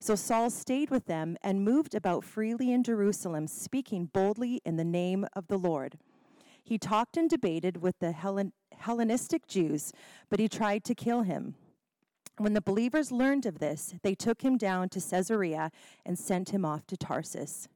So 0.00 0.14
Saul 0.14 0.50
stayed 0.50 0.90
with 0.90 1.06
them 1.06 1.36
and 1.42 1.64
moved 1.64 1.94
about 1.94 2.22
freely 2.22 2.72
in 2.72 2.82
Jerusalem, 2.82 3.46
speaking 3.46 4.06
boldly 4.06 4.60
in 4.64 4.76
the 4.76 4.84
name 4.84 5.26
of 5.34 5.48
the 5.48 5.58
Lord. 5.58 5.98
He 6.62 6.78
talked 6.78 7.16
and 7.16 7.30
debated 7.30 7.78
with 7.78 7.98
the 7.98 8.12
Hellen- 8.12 8.52
Hellenistic 8.76 9.46
Jews, 9.46 9.92
but 10.28 10.38
he 10.38 10.48
tried 10.48 10.84
to 10.84 10.94
kill 10.94 11.22
him. 11.22 11.54
When 12.36 12.52
the 12.52 12.60
believers 12.60 13.10
learned 13.10 13.46
of 13.46 13.58
this, 13.58 13.94
they 14.02 14.14
took 14.14 14.42
him 14.42 14.56
down 14.56 14.90
to 14.90 15.00
Caesarea 15.00 15.72
and 16.06 16.16
sent 16.16 16.50
him 16.50 16.64
off 16.64 16.86
to 16.86 16.96
Tarsus. 16.96 17.68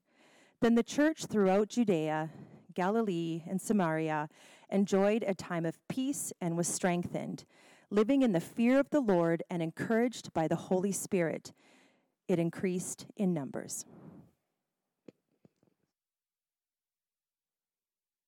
Then 0.61 0.77
the 0.77 0.85
church 0.85 1.25
throughout 1.25 1.71
Judea, 1.71 2.31
Galilee, 2.75 3.43
and 3.49 3.61
Samaria 3.61 4.29
enjoyed 4.71 5.25
a 5.27 5.35
time 5.35 5.67
of 5.67 5.79
peace 5.89 6.33
and 6.41 6.57
was 6.57 6.69
strengthened, 6.69 7.45
living 7.91 8.23
in 8.23 8.33
the 8.33 8.41
fear 8.41 8.79
of 8.79 8.91
the 8.91 9.01
Lord 9.01 9.43
and 9.51 9.63
encouraged 9.63 10.33
by 10.33 10.49
the 10.49 10.57
Holy 10.57 10.93
Spirit. 10.93 11.53
It 12.29 12.39
increased 12.39 13.07
in 13.17 13.35
numbers. 13.35 13.85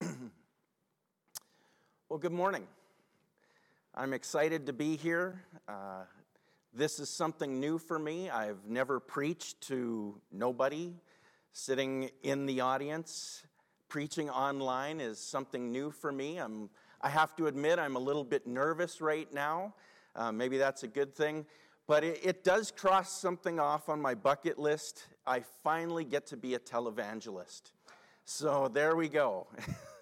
Well, 2.07 2.19
good 2.19 2.31
morning. 2.31 2.67
I'm 3.95 4.13
excited 4.13 4.67
to 4.67 4.73
be 4.73 4.95
here. 4.95 5.41
Uh, 5.67 6.03
this 6.71 6.99
is 6.99 7.09
something 7.09 7.59
new 7.59 7.77
for 7.77 7.97
me. 7.97 8.29
I've 8.29 8.65
never 8.67 8.99
preached 8.99 9.61
to 9.69 10.21
nobody. 10.31 10.93
Sitting 11.53 12.09
in 12.21 12.45
the 12.45 12.59
audience, 12.59 13.43
preaching 13.89 14.29
online 14.29 14.99
is 14.99 15.19
something 15.19 15.71
new 15.71 15.91
for 15.91 16.11
me. 16.11 16.37
I'm, 16.37 16.69
I 17.01 17.09
have 17.09 17.35
to 17.37 17.47
admit, 17.47 17.79
I'm 17.79 17.95
a 17.95 17.99
little 17.99 18.23
bit 18.23 18.47
nervous 18.47 19.01
right 19.01 19.31
now. 19.33 19.73
Uh, 20.15 20.31
maybe 20.31 20.57
that's 20.57 20.83
a 20.83 20.87
good 20.87 21.15
thing. 21.15 21.45
But 21.87 22.03
it, 22.03 22.19
it 22.23 22.43
does 22.43 22.71
cross 22.71 23.11
something 23.11 23.59
off 23.59 23.89
on 23.89 24.01
my 24.01 24.15
bucket 24.15 24.57
list. 24.57 25.05
I 25.27 25.43
finally 25.63 26.03
get 26.03 26.27
to 26.27 26.37
be 26.37 26.55
a 26.55 26.59
televangelist. 26.59 27.71
So 28.23 28.69
there 28.73 28.95
we 28.95 29.09
go. 29.09 29.47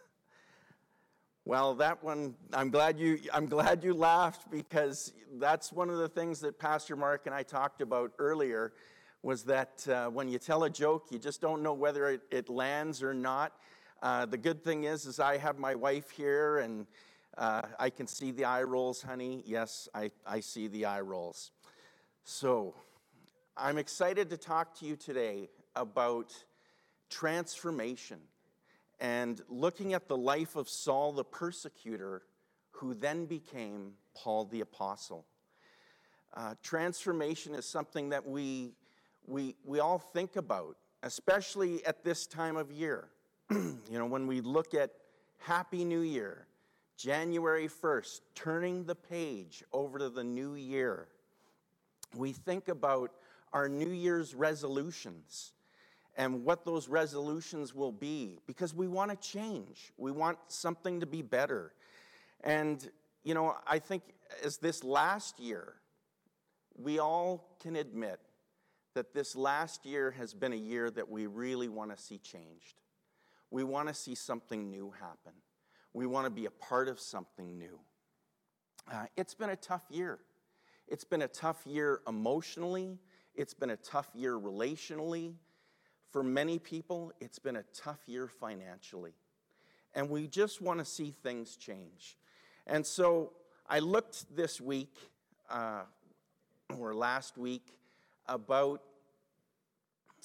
Well, 1.46 1.74
that 1.76 2.02
one, 2.02 2.36
I'm 2.54 2.70
glad 2.70 2.98
you, 2.98 3.20
I'm 3.34 3.48
glad 3.48 3.84
you 3.84 3.94
laughed 3.94 4.50
because 4.50 5.12
that's 5.42 5.74
one 5.74 5.90
of 5.90 5.98
the 5.98 6.08
things 6.08 6.40
that 6.40 6.58
Pastor 6.58 6.96
Mark 6.96 7.26
and 7.26 7.36
I 7.36 7.44
talked 7.44 7.82
about 7.82 8.14
earlier 8.18 8.72
was 9.24 9.44
that 9.44 9.86
uh, 9.90 10.08
when 10.08 10.30
you 10.30 10.40
tell 10.40 10.64
a 10.64 10.70
joke, 10.70 11.08
you 11.10 11.20
just 11.20 11.42
don't 11.42 11.62
know 11.62 11.74
whether 11.74 12.08
it, 12.12 12.22
it 12.32 12.48
lands 12.48 13.04
or 13.04 13.14
not. 13.14 13.52
Uh, 14.04 14.26
the 14.26 14.38
good 14.38 14.62
thing 14.62 14.84
is, 14.84 15.06
is 15.06 15.18
I 15.22 15.38
have 15.38 15.58
my 15.58 15.76
wife 15.76 16.10
here 16.10 16.58
and 16.58 16.88
uh, 17.38 17.62
I 17.80 17.90
can 17.90 18.06
see 18.06 18.32
the 18.32 18.44
eye 18.44 18.64
rolls, 18.64 19.02
honey. 19.02 19.42
Yes, 19.46 19.88
I, 19.96 20.12
I 20.28 20.42
see 20.42 20.68
the 20.68 20.84
eye 20.84 21.00
rolls. 21.00 21.52
So 22.26 22.76
I'm 23.56 23.78
excited 23.78 24.30
to 24.32 24.36
talk 24.36 24.78
to 24.80 24.86
you 24.86 24.98
today 24.98 25.48
about 25.74 26.34
transformation 27.10 28.20
and 29.00 29.42
looking 29.48 29.94
at 29.94 30.10
the 30.10 30.18
life 30.18 30.58
of 30.58 30.68
Saul 30.68 31.14
the 31.14 31.24
persecutor, 31.24 32.24
who 32.72 32.94
then 32.94 33.26
became 33.26 33.94
Paul 34.14 34.44
the 34.44 34.60
apostle. 34.60 35.26
Uh, 36.34 36.56
transformation 36.62 37.56
is 37.56 37.66
something 37.66 38.10
that 38.10 38.28
we, 38.28 38.74
we, 39.26 39.56
we 39.64 39.80
all 39.80 39.98
think 39.98 40.36
about, 40.36 40.76
especially 41.04 41.86
at 41.86 42.04
this 42.04 42.28
time 42.28 42.58
of 42.58 42.70
year. 42.70 43.08
you 43.92 44.00
know, 44.00 44.06
when 44.06 44.26
we 44.26 44.42
look 44.42 44.74
at 44.74 44.92
Happy 45.38 45.86
New 45.86 46.02
Year, 46.02 46.48
January 46.98 47.68
1st, 47.68 48.22
turning 48.34 48.84
the 48.84 48.96
page 48.96 49.64
over 49.72 50.00
to 50.00 50.10
the 50.10 50.24
new 50.24 50.56
year, 50.56 51.08
we 52.16 52.32
think 52.32 52.68
about 52.68 53.12
our 53.52 53.70
New 53.70 53.90
Year's 53.90 54.34
resolutions 54.34 55.54
and 56.16 56.44
what 56.44 56.66
those 56.66 56.88
resolutions 56.88 57.76
will 57.76 57.92
be 57.92 58.40
because 58.48 58.74
we 58.74 58.88
want 58.88 59.12
to 59.12 59.18
change. 59.18 59.92
We 59.98 60.12
want 60.12 60.38
something 60.48 61.00
to 61.00 61.06
be 61.06 61.22
better. 61.22 61.74
And, 62.44 62.90
you 63.24 63.34
know, 63.34 63.56
I 63.68 63.80
think 63.80 64.04
as 64.44 64.58
this 64.58 64.84
last 64.84 65.40
year, 65.40 65.76
we 66.76 67.00
all 67.00 67.56
can 67.62 67.76
admit 67.76 68.20
that 68.96 69.14
this 69.14 69.36
last 69.36 69.86
year 69.86 70.12
has 70.12 70.34
been 70.34 70.54
a 70.54 70.58
year 70.58 70.90
that 70.92 71.10
we 71.10 71.28
really 71.28 71.68
want 71.68 71.96
to 71.96 72.02
see 72.02 72.18
changed. 72.18 72.83
We 73.54 73.64
want 73.64 73.88
to 73.88 73.94
see 73.94 74.16
something 74.16 74.72
new 74.72 74.92
happen. 75.00 75.34
We 75.94 76.08
want 76.08 76.26
to 76.26 76.32
be 76.32 76.48
a 76.48 76.50
part 76.50 76.88
of 76.88 77.00
something 77.00 77.60
new. 77.60 77.80
Uh, 78.92 79.06
it's 79.16 79.36
been 79.36 79.52
a 79.52 79.56
tough 79.56 79.84
year. 79.92 80.18
It's 80.88 81.04
been 81.04 81.22
a 81.22 81.28
tough 81.28 81.62
year 81.68 82.02
emotionally. 82.08 82.98
It's 83.36 83.54
been 83.54 83.70
a 83.70 83.76
tough 83.76 84.08
year 84.16 84.40
relationally. 84.40 85.36
For 86.10 86.24
many 86.24 86.58
people, 86.58 87.14
it's 87.20 87.38
been 87.38 87.58
a 87.58 87.64
tough 87.76 88.00
year 88.08 88.28
financially. 88.28 89.14
And 89.94 90.10
we 90.10 90.26
just 90.26 90.60
want 90.60 90.80
to 90.80 90.86
see 90.86 91.12
things 91.12 91.56
change. 91.56 92.18
And 92.66 92.84
so 92.84 93.34
I 93.70 93.78
looked 93.78 94.36
this 94.36 94.60
week, 94.60 94.98
uh, 95.48 95.84
or 96.80 96.96
last 96.96 97.38
week, 97.38 97.78
about 98.26 98.82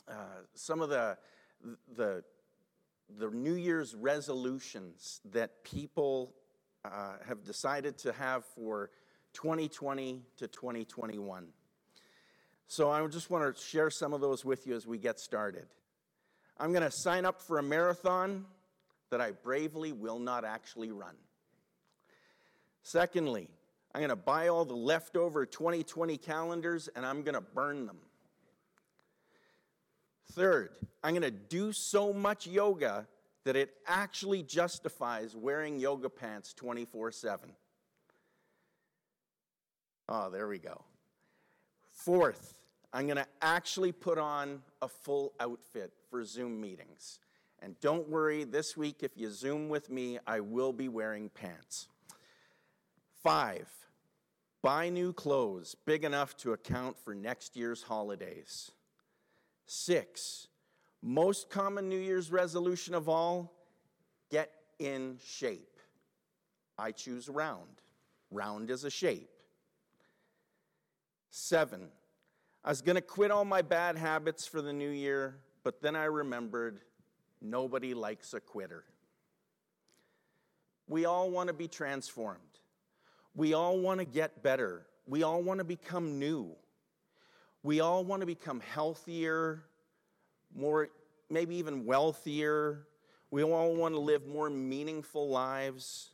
uh, 0.09 0.15
some 0.55 0.81
of 0.81 0.89
the, 0.89 1.19
the, 1.95 2.25
the 3.17 3.31
New 3.31 3.55
Year's 3.55 3.95
resolutions 3.95 5.21
that 5.33 5.65
people 5.65 6.35
uh, 6.85 7.15
have 7.27 7.45
decided 7.45 7.99
to 7.99 8.13
have 8.13 8.45
for 8.45 8.91
2020 9.33 10.23
to 10.37 10.49
2021. 10.49 11.47
So 12.67 12.91
I 12.91 13.07
just 13.07 13.31
want 13.31 13.57
to 13.57 13.63
share 13.63 13.91
some 13.91 14.13
of 14.13 14.21
those 14.21 14.45
with 14.45 14.67
you 14.67 14.75
as 14.75 14.87
we 14.87 14.99
get 14.99 15.19
started. 15.19 15.67
I'm 16.59 16.73
going 16.73 16.83
to 16.83 16.91
sign 16.91 17.25
up 17.25 17.41
for 17.41 17.59
a 17.59 17.63
marathon 17.63 18.45
that 19.11 19.21
I 19.21 19.31
bravely 19.31 19.93
will 19.93 20.19
not 20.19 20.45
actually 20.45 20.91
run. 20.91 21.15
Secondly, 22.83 23.49
I'm 23.95 24.01
going 24.01 24.11
to 24.11 24.17
buy 24.17 24.49
all 24.49 24.65
the 24.65 24.75
leftover 24.75 25.47
2020 25.47 26.19
calendars 26.19 26.89
and 26.95 27.07
I'm 27.07 27.23
going 27.23 27.35
to 27.35 27.41
burn 27.41 27.87
them. 27.87 27.99
Third, 30.33 30.71
I'm 31.03 31.13
going 31.13 31.23
to 31.23 31.31
do 31.31 31.73
so 31.73 32.13
much 32.13 32.47
yoga 32.47 33.07
that 33.45 33.57
it 33.57 33.75
actually 33.87 34.43
justifies 34.43 35.35
wearing 35.35 35.81
yoga 35.81 36.11
pants 36.11 36.53
24 36.53 37.13
7. 37.13 37.51
Oh, 40.09 40.31
there 40.31 40.49
we 40.49 40.59
go. 40.59 40.83
Fourth, 41.91 42.59
I'm 42.93 43.07
going 43.07 43.17
to 43.17 43.27
actually 43.43 43.93
put 43.93 44.19
on 44.19 44.63
a 44.81 44.89
full 44.89 45.33
outfit 45.41 45.93
for 46.11 46.25
Zoom 46.25 46.61
meetings. 46.61 47.19
And 47.61 47.79
don't 47.81 48.09
worry, 48.09 48.45
this 48.45 48.77
week, 48.77 48.99
if 49.01 49.17
you 49.17 49.31
Zoom 49.31 49.69
with 49.69 49.91
me, 49.91 50.19
I 50.27 50.41
will 50.41 50.73
be 50.73 50.89
wearing 50.89 51.29
pants. 51.29 51.89
Five, 53.23 53.69
buy 54.63 54.89
new 54.89 55.13
clothes 55.13 55.75
big 55.85 56.05
enough 56.05 56.37
to 56.39 56.53
account 56.53 56.97
for 56.99 57.15
next 57.15 57.57
year's 57.57 57.83
holidays. 57.83 58.71
Six, 59.71 60.49
most 61.03 61.51
common 61.51 61.91
New 61.91 61.99
Year's 61.99 62.33
resolution 62.33 62.95
of 62.95 63.07
all 63.07 63.53
get 64.31 64.51
in 64.79 65.19
shape. 65.23 65.79
I 66.79 66.91
choose 66.91 67.29
round. 67.29 67.83
Round 68.31 68.71
is 68.71 68.85
a 68.85 68.91
shape. 68.91 69.29
Seven, 71.29 71.91
I 72.65 72.71
was 72.71 72.81
going 72.81 72.97
to 72.97 73.03
quit 73.03 73.31
all 73.31 73.45
my 73.45 73.61
bad 73.61 73.99
habits 73.99 74.47
for 74.47 74.63
the 74.63 74.73
new 74.73 74.89
year, 74.89 75.37
but 75.65 75.83
then 75.83 75.95
I 75.95 76.05
remembered 76.05 76.81
nobody 77.43 77.93
likes 77.93 78.33
a 78.33 78.41
quitter. 78.41 78.85
We 80.89 81.05
all 81.05 81.31
want 81.31 81.49
to 81.49 81.53
be 81.53 81.69
transformed. 81.69 82.41
We 83.35 83.53
all 83.53 83.79
want 83.79 84.01
to 84.01 84.07
get 84.07 84.43
better. 84.43 84.87
We 85.07 85.25
all 85.25 85.43
want 85.43 85.59
to 85.59 85.65
become 85.65 86.19
new. 86.19 86.57
We 87.63 87.81
all 87.81 88.05
want 88.05 88.21
to 88.21 88.27
become 88.27 88.61
healthier, 88.61 89.65
more, 90.55 90.89
maybe 91.29 91.57
even 91.57 91.85
wealthier. 91.85 92.87
We 93.31 93.43
all 93.43 93.75
want 93.75 93.95
to 93.95 94.01
live 94.01 94.27
more 94.27 94.49
meaningful 94.49 95.29
lives. 95.29 96.11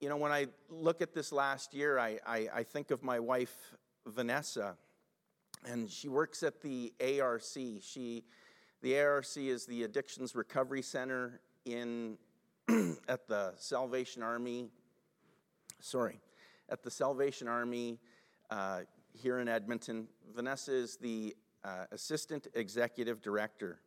You 0.00 0.08
know, 0.08 0.16
when 0.16 0.30
I 0.30 0.46
look 0.68 1.02
at 1.02 1.14
this 1.14 1.32
last 1.32 1.74
year, 1.74 1.98
I, 1.98 2.18
I, 2.26 2.48
I 2.54 2.62
think 2.62 2.90
of 2.90 3.02
my 3.02 3.18
wife, 3.18 3.56
Vanessa 4.06 4.76
and 5.66 5.90
she 5.90 6.08
works 6.08 6.42
at 6.42 6.60
the 6.60 6.92
ARC. 7.00 7.42
She, 7.42 8.24
the 8.82 8.98
ARC 8.98 9.26
is 9.36 9.66
the 9.66 9.84
Addictions 9.84 10.34
Recovery 10.34 10.82
Center 10.82 11.40
in 11.64 12.18
at 13.08 13.26
the 13.28 13.52
Salvation 13.56 14.22
Army. 14.22 14.68
Sorry, 15.80 16.20
at 16.68 16.82
the 16.82 16.90
Salvation 16.90 17.48
Army 17.48 17.98
uh, 18.50 18.80
here 19.18 19.40
in 19.40 19.48
Edmonton. 19.48 20.08
Vanessa 20.34 20.72
is 20.72 20.96
the 20.96 21.36
uh, 21.64 21.84
assistant 21.92 22.46
executive 22.54 23.20
director. 23.20 23.80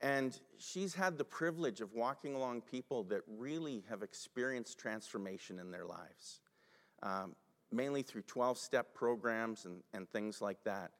And 0.00 0.38
she's 0.58 0.94
had 0.94 1.18
the 1.18 1.24
privilege 1.24 1.80
of 1.80 1.92
walking 1.92 2.34
along 2.34 2.62
people 2.62 3.02
that 3.04 3.20
really 3.26 3.84
have 3.90 4.02
experienced 4.02 4.78
transformation 4.78 5.58
in 5.58 5.70
their 5.70 5.84
lives. 5.84 6.40
Um, 7.02 7.34
mainly 7.72 8.02
through 8.02 8.22
12 8.22 8.58
step 8.58 8.94
programs 8.94 9.64
and, 9.64 9.82
and 9.92 10.08
things 10.10 10.40
like 10.40 10.62
that, 10.64 10.90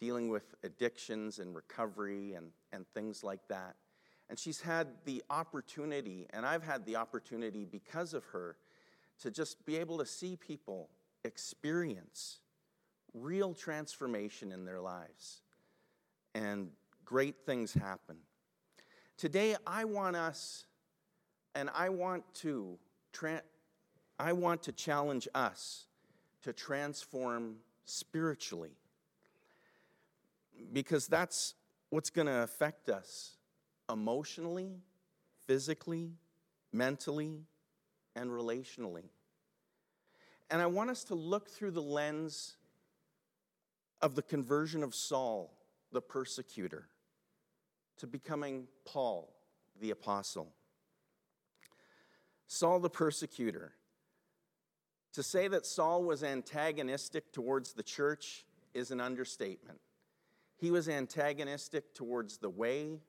dealing 0.00 0.28
with 0.28 0.54
addictions 0.62 1.38
and 1.38 1.54
recovery 1.54 2.34
and, 2.34 2.50
and 2.72 2.86
things 2.94 3.24
like 3.24 3.40
that. 3.48 3.76
And 4.28 4.38
she's 4.38 4.60
had 4.60 4.88
the 5.04 5.22
opportunity, 5.30 6.26
and 6.30 6.44
I've 6.44 6.62
had 6.62 6.84
the 6.84 6.96
opportunity 6.96 7.64
because 7.64 8.12
of 8.12 8.24
her, 8.26 8.56
to 9.22 9.30
just 9.30 9.64
be 9.64 9.76
able 9.76 9.98
to 9.98 10.06
see 10.06 10.36
people 10.36 10.90
experience 11.24 12.40
real 13.14 13.54
transformation 13.54 14.52
in 14.52 14.64
their 14.64 14.80
lives 14.80 15.42
and 16.34 16.70
great 17.04 17.36
things 17.44 17.72
happen. 17.72 18.16
Today, 19.16 19.56
I 19.66 19.84
want 19.84 20.14
us, 20.14 20.66
and 21.54 21.70
I 21.74 21.88
want 21.88 22.22
to, 22.36 22.78
tra- 23.12 23.42
I 24.18 24.32
want 24.32 24.62
to 24.64 24.72
challenge 24.72 25.26
us 25.34 25.86
to 26.42 26.52
transform 26.52 27.56
spiritually, 27.84 28.76
because 30.72 31.06
that's 31.06 31.54
what's 31.90 32.10
going 32.10 32.26
to 32.26 32.42
affect 32.42 32.88
us 32.90 33.36
emotionally, 33.90 34.76
physically, 35.46 36.12
mentally, 36.72 37.40
and 38.14 38.30
relationally. 38.30 39.08
And 40.50 40.60
I 40.60 40.66
want 40.66 40.90
us 40.90 41.04
to 41.04 41.14
look 41.14 41.48
through 41.48 41.70
the 41.70 41.82
lens 41.82 42.57
of 44.00 44.14
the 44.14 44.22
conversion 44.22 44.82
of 44.82 44.94
Saul, 44.94 45.52
the 45.92 46.00
persecutor, 46.00 46.88
to 47.98 48.06
becoming 48.06 48.68
Paul, 48.84 49.34
the 49.80 49.90
apostle. 49.90 50.52
Saul, 52.46 52.80
the 52.80 52.90
persecutor. 52.90 53.72
To 55.14 55.22
say 55.22 55.48
that 55.48 55.66
Saul 55.66 56.04
was 56.04 56.22
antagonistic 56.22 57.32
towards 57.32 57.72
the 57.72 57.82
church 57.82 58.44
is 58.74 58.90
an 58.90 59.00
understatement. 59.00 59.80
He 60.56 60.70
was 60.70 60.88
antagonistic 60.88 61.94
towards 61.94 62.38
the 62.38 62.50
way, 62.50 63.00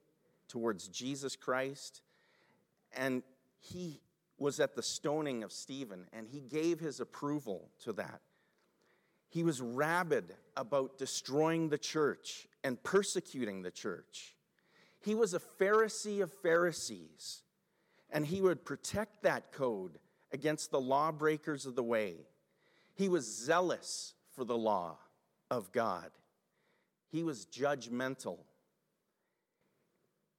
towards 0.48 0.88
Jesus 0.88 1.36
Christ, 1.36 2.02
and 2.96 3.24
he 3.60 4.02
was 4.38 4.60
at 4.60 4.76
the 4.76 4.84
stoning 4.84 5.44
of 5.44 5.52
Stephen, 5.52 6.06
and 6.14 6.28
he 6.28 6.42
gave 6.42 6.80
his 6.80 7.00
approval 7.00 7.70
to 7.84 7.94
that. 7.94 8.22
He 9.30 9.44
was 9.44 9.62
rabid 9.62 10.36
about 10.58 10.98
destroying 10.98 11.70
the 11.70 11.78
church 11.78 12.48
and 12.64 12.82
persecuting 12.84 13.62
the 13.62 13.72
church. 13.72 14.36
He 15.00 15.16
was 15.16 15.34
a 15.34 15.40
Pharisee 15.40 16.22
of 16.22 16.34
Pharisees, 16.34 17.44
and 18.10 18.26
he 18.26 18.42
would 18.42 18.66
protect 18.66 19.22
that 19.24 19.52
code 19.52 20.00
against 20.32 20.72
the 20.72 20.82
lawbreakers 20.82 21.66
of 21.66 21.76
the 21.76 21.84
way. 21.84 22.16
He 22.96 23.08
was 23.08 23.26
zealous 23.26 24.14
for 24.32 24.44
the 24.44 24.58
law 24.58 24.98
of 25.50 25.72
God. 25.72 26.12
He 27.12 27.24
was 27.24 27.46
judgmental. 27.46 28.40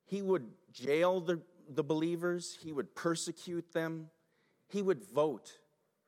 He 0.05 0.21
would 0.21 0.49
jail 0.73 1.21
the, 1.21 1.41
the 1.69 1.85
believers, 1.85 2.59
he 2.61 2.73
would 2.73 2.95
persecute 2.95 3.73
them, 3.73 4.11
he 4.69 4.83
would 4.83 5.03
vote 5.05 5.53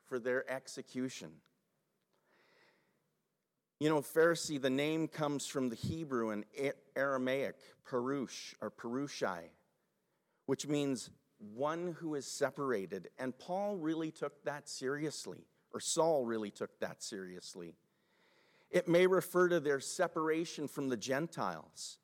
for 0.06 0.18
their 0.18 0.48
execution. 0.50 1.30
You 3.82 3.88
know, 3.88 4.00
Pharisee, 4.00 4.62
the 4.62 4.70
name 4.70 5.08
comes 5.08 5.44
from 5.44 5.68
the 5.68 5.74
Hebrew 5.74 6.30
and 6.30 6.44
Aramaic, 6.94 7.56
Perush 7.84 8.54
or 8.60 8.70
Perushai, 8.70 9.40
which 10.46 10.68
means 10.68 11.10
one 11.52 11.96
who 11.98 12.14
is 12.14 12.24
separated. 12.24 13.08
And 13.18 13.36
Paul 13.36 13.76
really 13.76 14.12
took 14.12 14.44
that 14.44 14.68
seriously, 14.68 15.48
or 15.74 15.80
Saul 15.80 16.24
really 16.24 16.52
took 16.52 16.78
that 16.78 17.02
seriously. 17.02 17.74
It 18.70 18.86
may 18.86 19.08
refer 19.08 19.48
to 19.48 19.58
their 19.58 19.80
separation 19.80 20.68
from 20.68 20.88
the 20.88 20.96
Gentiles, 20.96 21.98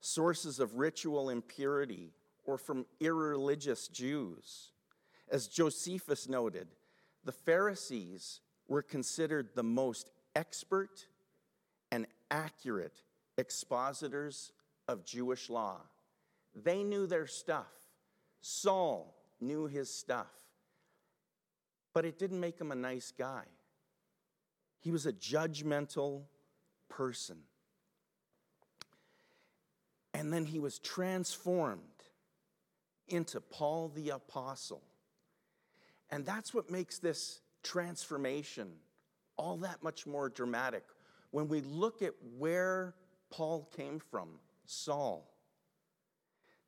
sources 0.00 0.58
of 0.58 0.78
ritual 0.78 1.28
impurity, 1.28 2.14
or 2.46 2.56
from 2.56 2.86
irreligious 2.98 3.88
Jews. 3.88 4.72
As 5.30 5.48
Josephus 5.48 6.30
noted, 6.30 6.68
the 7.26 7.32
Pharisees 7.32 8.40
were 8.68 8.80
considered 8.80 9.50
the 9.54 9.62
most 9.62 10.08
expert 10.34 11.06
and 11.90 12.06
accurate 12.30 13.02
expositors 13.38 14.52
of 14.88 15.04
Jewish 15.04 15.50
law. 15.50 15.78
They 16.54 16.82
knew 16.82 17.06
their 17.06 17.26
stuff. 17.26 17.70
Saul 18.40 19.14
knew 19.40 19.66
his 19.66 19.92
stuff. 19.92 20.30
But 21.92 22.04
it 22.04 22.18
didn't 22.18 22.40
make 22.40 22.60
him 22.60 22.72
a 22.72 22.76
nice 22.76 23.12
guy. 23.16 23.44
He 24.80 24.90
was 24.90 25.06
a 25.06 25.12
judgmental 25.12 26.22
person. 26.88 27.36
And 30.14 30.32
then 30.32 30.44
he 30.44 30.58
was 30.58 30.78
transformed 30.78 31.82
into 33.08 33.40
Paul 33.40 33.90
the 33.94 34.10
Apostle. 34.10 34.82
And 36.10 36.24
that's 36.24 36.52
what 36.54 36.70
makes 36.70 36.98
this 36.98 37.40
transformation 37.62 38.72
all 39.40 39.56
that 39.56 39.82
much 39.82 40.06
more 40.06 40.28
dramatic 40.28 40.84
when 41.30 41.48
we 41.48 41.62
look 41.62 42.02
at 42.02 42.12
where 42.36 42.94
Paul 43.30 43.70
came 43.74 43.98
from, 43.98 44.28
Saul. 44.66 45.32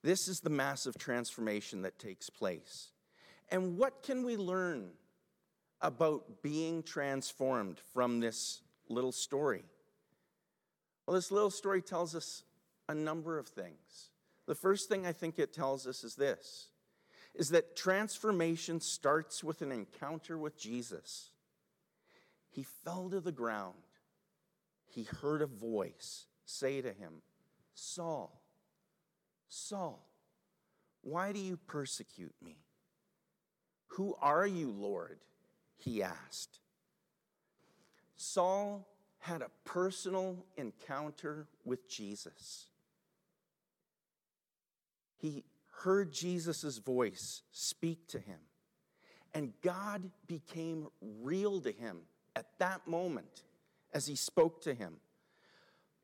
This 0.02 0.26
is 0.26 0.40
the 0.40 0.50
massive 0.50 0.96
transformation 0.96 1.82
that 1.82 1.98
takes 1.98 2.30
place. 2.30 2.90
And 3.50 3.76
what 3.76 4.02
can 4.02 4.24
we 4.24 4.37
learn 4.37 4.90
about 5.82 6.42
being 6.42 6.82
transformed 6.82 7.78
from 7.92 8.20
this 8.20 8.62
little 8.88 9.12
story? 9.12 9.64
Well, 11.06 11.14
this 11.14 11.30
little 11.30 11.50
story 11.50 11.82
tells 11.82 12.14
us 12.14 12.42
a 12.88 12.94
number 12.94 13.38
of 13.38 13.48
things. 13.48 14.11
The 14.46 14.54
first 14.54 14.88
thing 14.88 15.06
I 15.06 15.12
think 15.12 15.38
it 15.38 15.52
tells 15.52 15.87
us 15.87 16.04
is 16.04 16.14
this 16.14 16.68
is 17.35 17.48
that 17.48 17.74
transformation 17.74 18.78
starts 18.78 19.42
with 19.42 19.62
an 19.62 19.72
encounter 19.72 20.37
with 20.37 20.58
Jesus. 20.58 21.32
He 22.53 22.65
fell 22.85 23.09
to 23.11 23.21
the 23.21 23.33
ground. 23.33 23.75
He 24.87 25.05
heard 25.05 25.41
a 25.41 25.47
voice 25.47 26.27
say 26.45 26.83
to 26.83 26.93
him, 26.93 27.23
Saul, 27.75 28.43
Saul, 29.49 30.07
why 31.01 31.33
do 31.33 31.38
you 31.38 31.57
persecute 31.57 32.35
me? 32.45 32.59
Who 33.88 34.15
are 34.21 34.47
you, 34.47 34.71
Lord? 34.71 35.19
He 35.79 36.03
asked. 36.03 36.61
Saul 38.17 38.87
had 39.19 39.41
a 39.41 39.51
personal 39.65 40.45
encounter 40.57 41.49
with 41.65 41.88
Jesus. 41.88 42.67
He 45.17 45.45
heard 45.71 46.12
Jesus' 46.12 46.79
voice 46.79 47.43
speak 47.51 48.07
to 48.09 48.19
him, 48.19 48.38
and 49.33 49.53
God 49.62 50.11
became 50.27 50.88
real 51.01 51.61
to 51.62 51.73
him 51.73 52.03
at 52.37 52.47
that 52.59 52.87
moment 52.87 53.42
as 53.92 54.07
he 54.07 54.16
spoke 54.16 54.61
to 54.62 54.75
him. 54.75 54.95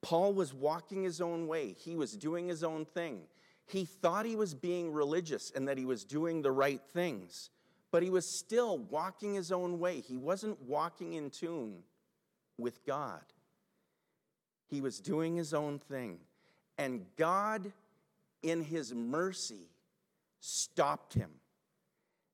Paul 0.03 0.33
was 0.33 0.55
walking 0.55 1.03
his 1.03 1.21
own 1.21 1.47
way, 1.47 1.75
he 1.79 1.97
was 1.97 2.17
doing 2.17 2.49
his 2.49 2.63
own 2.63 2.85
thing. 2.85 3.23
He 3.67 3.85
thought 3.85 4.25
he 4.25 4.37
was 4.37 4.55
being 4.55 4.93
religious 4.93 5.53
and 5.55 5.69
that 5.69 5.77
he 5.77 5.85
was 5.85 6.05
doing 6.05 6.41
the 6.41 6.53
right 6.53 6.81
things, 6.95 7.51
but 7.91 8.03
he 8.03 8.09
was 8.09 8.27
still 8.27 8.79
walking 8.79 9.35
his 9.35 9.53
own 9.53 9.79
way. 9.79 10.01
He 10.01 10.17
wasn't 10.17 10.61
walking 10.63 11.13
in 11.15 11.29
tune 11.29 11.83
with 12.57 12.85
God. 12.87 13.23
He 14.69 14.81
was 14.81 15.01
doing 15.01 15.37
his 15.37 15.53
own 15.53 15.79
thing. 15.79 16.19
And 16.79 17.05
God, 17.17 17.73
in 18.43 18.63
his 18.63 18.95
mercy, 18.95 19.69
stopped 20.41 21.15
him 21.15 21.31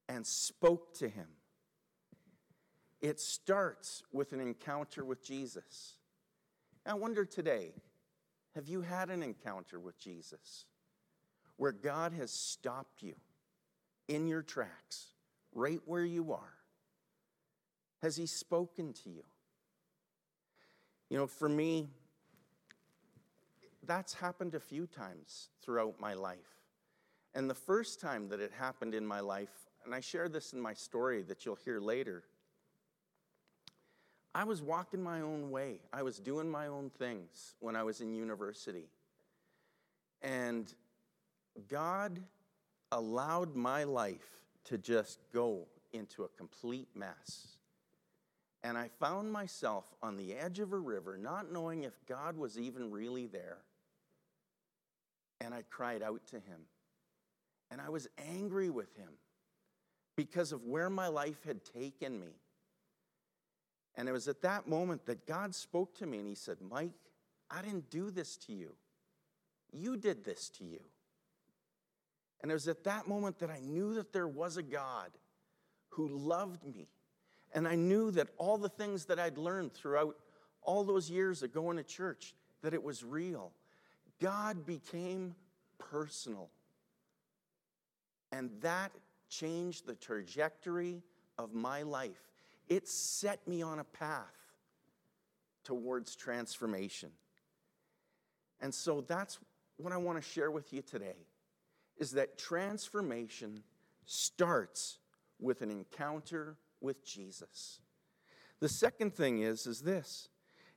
and 0.09 0.27
spoke 0.27 0.95
to 0.95 1.09
him. 1.09 1.29
It 3.05 3.21
starts 3.21 4.03
with 4.15 4.33
an 4.33 4.41
encounter 4.41 5.05
with 5.05 5.23
Jesus. 5.23 5.97
I 6.87 6.95
wonder 6.95 7.27
today 7.27 7.73
have 8.55 8.67
you 8.67 8.81
had 8.81 9.11
an 9.11 9.23
encounter 9.23 9.79
with 9.79 9.99
Jesus 9.99 10.65
where 11.59 11.71
God 11.71 12.15
has 12.15 12.31
stopped 12.31 13.03
you 13.03 13.15
in 14.09 14.27
your 14.27 14.41
tracks, 14.41 15.09
right 15.53 15.81
where 15.85 16.07
you 16.07 16.33
are? 16.33 16.55
Has 18.01 18.17
He 18.17 18.25
spoken 18.25 18.95
to 19.05 19.11
you? 19.11 19.25
You 21.11 21.19
know, 21.19 21.27
for 21.27 21.51
me, 21.51 21.89
that's 23.87 24.15
happened 24.15 24.55
a 24.55 24.61
few 24.61 24.87
times 24.87 25.51
throughout 25.63 26.01
my 26.01 26.15
life. 26.15 26.39
And 27.35 27.51
the 27.51 27.55
first 27.55 28.01
time 28.01 28.31
that 28.31 28.41
it 28.41 28.53
happened 28.59 28.95
in 28.95 29.05
my 29.05 29.21
life, 29.21 29.69
and 29.85 29.95
I 29.95 30.01
share 30.01 30.31
this 30.31 30.55
in 30.55 30.61
my 30.61 30.73
story 30.73 31.21
that 31.25 31.45
you'll 31.45 31.59
hear 31.63 31.81
later, 31.81 32.25
I 34.35 34.45
was 34.45 34.61
walking 34.61 35.03
my 35.03 35.21
own 35.21 35.51
way. 35.51 35.79
I 35.93 36.03
was 36.03 36.19
doing 36.19 36.51
my 36.51 36.67
own 36.67 36.91
things 36.91 37.55
when 37.61 37.77
I 37.77 37.85
was 37.85 38.01
in 38.01 38.15
university. 38.15 38.89
And 40.23 40.73
God 41.69 42.21
allowed 42.91 43.55
my 43.55 43.85
life 43.85 44.41
to 44.65 44.79
just 44.79 45.21
go 45.33 45.67
into 45.93 46.25
a 46.25 46.29
complete 46.29 46.89
mess. 46.95 47.59
And 48.65 48.77
I 48.77 48.89
found 48.99 49.31
myself 49.31 49.85
on 50.03 50.17
the 50.17 50.35
edge 50.35 50.59
of 50.59 50.73
a 50.73 50.79
river, 50.79 51.17
not 51.17 51.53
knowing 51.53 51.85
if 51.85 51.93
God 52.07 52.37
was 52.37 52.59
even 52.59 52.91
really 52.91 53.27
there. 53.27 53.59
And 55.41 55.55
I 55.55 55.63
cried 55.71 56.03
out 56.03 56.27
to 56.29 56.37
him. 56.37 56.67
And 57.71 57.81
I 57.81 57.91
was 57.91 58.09
angry 58.19 58.71
with 58.71 58.97
him 58.97 59.11
because 60.17 60.53
of 60.53 60.65
where 60.65 60.89
my 60.89 61.09
life 61.09 61.45
had 61.45 61.65
taken 61.65 62.19
me. 62.19 62.29
And 63.97 64.09
it 64.09 64.13
was 64.13 64.29
at 64.29 64.43
that 64.43 64.67
moment 64.67 65.07
that 65.07 65.27
God 65.27 65.55
spoke 65.55 65.97
to 65.99 66.07
me 66.07 66.19
and 66.19 66.27
he 66.27 66.35
said, 66.35 66.59
Mike, 66.61 66.91
I 67.51 67.63
didn't 67.63 67.91
do 67.91 68.11
this 68.11 68.37
to 68.39 68.53
you. 68.53 68.75
You 69.73 69.97
did 69.97 70.25
this 70.25 70.49
to 70.51 70.65
you. 70.65 70.81
And 72.41 72.51
it 72.51 72.55
was 72.55 72.69
at 72.69 72.85
that 72.85 73.09
moment 73.09 73.39
that 73.39 73.51
I 73.51 73.61
knew 73.61 73.95
that 73.95 74.13
there 74.13 74.29
was 74.29 74.57
a 74.57 74.63
God 74.63 75.11
who 75.91 76.09
loved 76.09 76.65
me. 76.65 76.89
And 77.53 77.69
I 77.69 77.77
knew 77.77 78.11
that 78.13 78.29
all 78.37 78.59
the 78.59 78.69
things 78.69 79.05
that 79.07 79.19
I'd 79.19 79.39
learned 79.39 79.73
throughout 79.73 80.17
all 80.63 80.83
those 80.83 81.09
years 81.09 81.43
of 81.43 81.53
going 81.53 81.77
to 81.77 81.85
church, 81.85 82.35
that 82.63 82.75
it 82.75 82.83
was 82.83 83.05
real. 83.05 83.53
God 84.21 84.67
became 84.67 85.35
personal. 85.79 86.51
And 88.33 88.51
that 88.61 88.93
changed 89.29 89.87
the 89.87 89.95
trajectory 89.95 91.03
of 91.39 91.55
my 91.55 91.83
life. 91.83 92.34
It 92.69 92.89
set 92.89 93.47
me 93.47 93.63
on 93.63 93.79
a 93.79 93.85
path 93.85 94.25
towards 95.65 96.17
transformation. 96.17 97.11
And 98.61 98.75
so 98.75 99.01
that's 99.01 99.39
what 99.77 99.93
I 99.93 99.97
want 99.97 100.23
to 100.23 100.29
share 100.29 100.51
with 100.51 100.73
you 100.73 100.83
today 100.83 101.27
is 101.97 102.13
that 102.13 102.39
transformation 102.39 103.63
starts 104.07 104.99
with 105.41 105.63
an 105.63 105.71
encounter 105.71 106.57
with 106.81 107.05
Jesus. 107.05 107.81
The 108.61 108.69
second 108.69 109.15
thing 109.15 109.43
is 109.43 109.67
is 109.67 109.81
this 109.81 110.29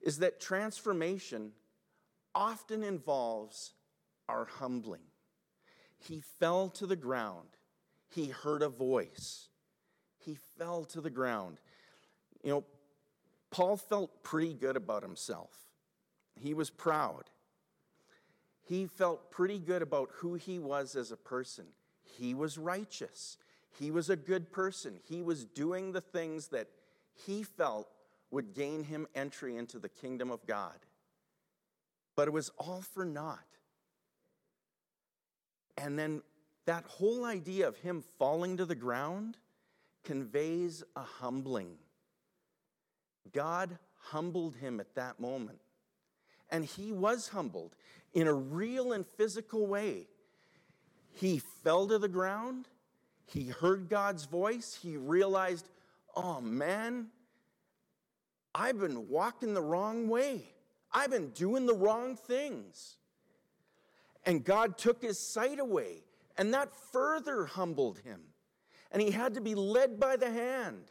is 0.02 0.20
that 0.20 0.40
transformation 0.40 1.52
often 2.36 2.84
involves 2.84 3.74
our 4.30 4.46
humbling. 4.46 5.02
He 5.98 6.22
fell 6.40 6.70
to 6.70 6.86
the 6.86 6.96
ground. 6.96 7.48
He 8.10 8.28
heard 8.28 8.62
a 8.62 8.70
voice. 8.70 9.50
He 10.18 10.38
fell 10.58 10.86
to 10.86 11.02
the 11.02 11.10
ground. 11.10 11.60
You 12.44 12.52
know, 12.52 12.64
Paul 13.52 13.78
felt 13.78 14.24
pretty 14.24 14.54
good 14.54 14.76
about 14.76 15.04
himself. 15.04 15.52
He 16.40 16.54
was 16.54 16.70
proud. 16.70 17.24
He 18.64 18.86
felt 18.86 19.32
pretty 19.32 19.60
good 19.60 19.82
about 19.82 20.10
who 20.16 20.36
he 20.36 20.60
was 20.60 20.96
as 20.96 21.12
a 21.12 21.18
person. 21.18 21.66
He 22.04 22.34
was 22.34 22.58
righteous. 22.58 23.38
He 23.80 23.92
was 23.92 24.10
a 24.10 24.16
good 24.16 24.52
person. 24.52 25.00
He 25.08 25.22
was 25.22 25.46
doing 25.46 25.92
the 25.92 26.02
things 26.02 26.48
that 26.50 26.68
he 27.14 27.44
felt 27.44 27.88
would 28.32 28.54
gain 28.54 28.84
him 28.84 29.08
entry 29.16 29.56
into 29.56 29.80
the 29.80 29.90
kingdom 29.90 30.32
of 30.32 30.46
God. 30.46 30.78
But 32.16 32.28
it 32.28 32.32
was 32.32 32.52
all 32.58 32.82
for 32.82 33.06
naught. 33.06 33.40
And 35.78 35.98
then 35.98 36.22
that 36.66 36.84
whole 36.86 37.24
idea 37.24 37.68
of 37.68 37.78
him 37.78 38.04
falling 38.20 38.58
to 38.58 38.66
the 38.66 38.76
ground 38.76 39.38
conveys 40.04 40.84
a 40.96 41.04
humbling. 41.04 41.78
God 43.34 43.78
humbled 44.00 44.56
him 44.56 44.80
at 44.80 44.96
that 44.96 45.20
moment. 45.20 45.60
And 46.50 46.64
he 46.64 46.92
was 46.92 47.28
humbled 47.28 47.76
in 48.14 48.28
a 48.28 48.34
real 48.34 48.94
and 48.94 49.06
physical 49.06 49.68
way. 49.68 50.08
He 51.14 51.40
fell 51.64 51.88
to 51.88 52.00
the 52.00 52.08
ground. 52.08 52.68
He 53.26 53.48
heard 53.48 53.90
God's 53.90 54.26
voice. 54.26 54.78
He 54.82 54.96
realized, 54.96 55.68
oh 56.16 56.40
man, 56.40 57.08
I've 58.56 58.80
been 58.80 59.10
walking 59.10 59.54
the 59.54 59.62
wrong 59.62 60.08
way. 60.08 60.54
I've 60.92 61.12
been 61.12 61.30
doing 61.30 61.66
the 61.66 61.76
wrong 61.76 62.16
things. 62.16 62.96
And 64.26 64.44
God 64.44 64.78
took 64.78 65.02
his 65.02 65.20
sight 65.20 65.60
away, 65.60 66.04
and 66.38 66.54
that 66.54 66.74
further 66.92 67.46
humbled 67.46 68.00
him. 68.00 68.22
And 68.92 69.02
he 69.02 69.12
had 69.12 69.34
to 69.34 69.42
be 69.42 69.54
led 69.56 70.00
by 70.00 70.16
the 70.16 70.32
hand. 70.32 70.86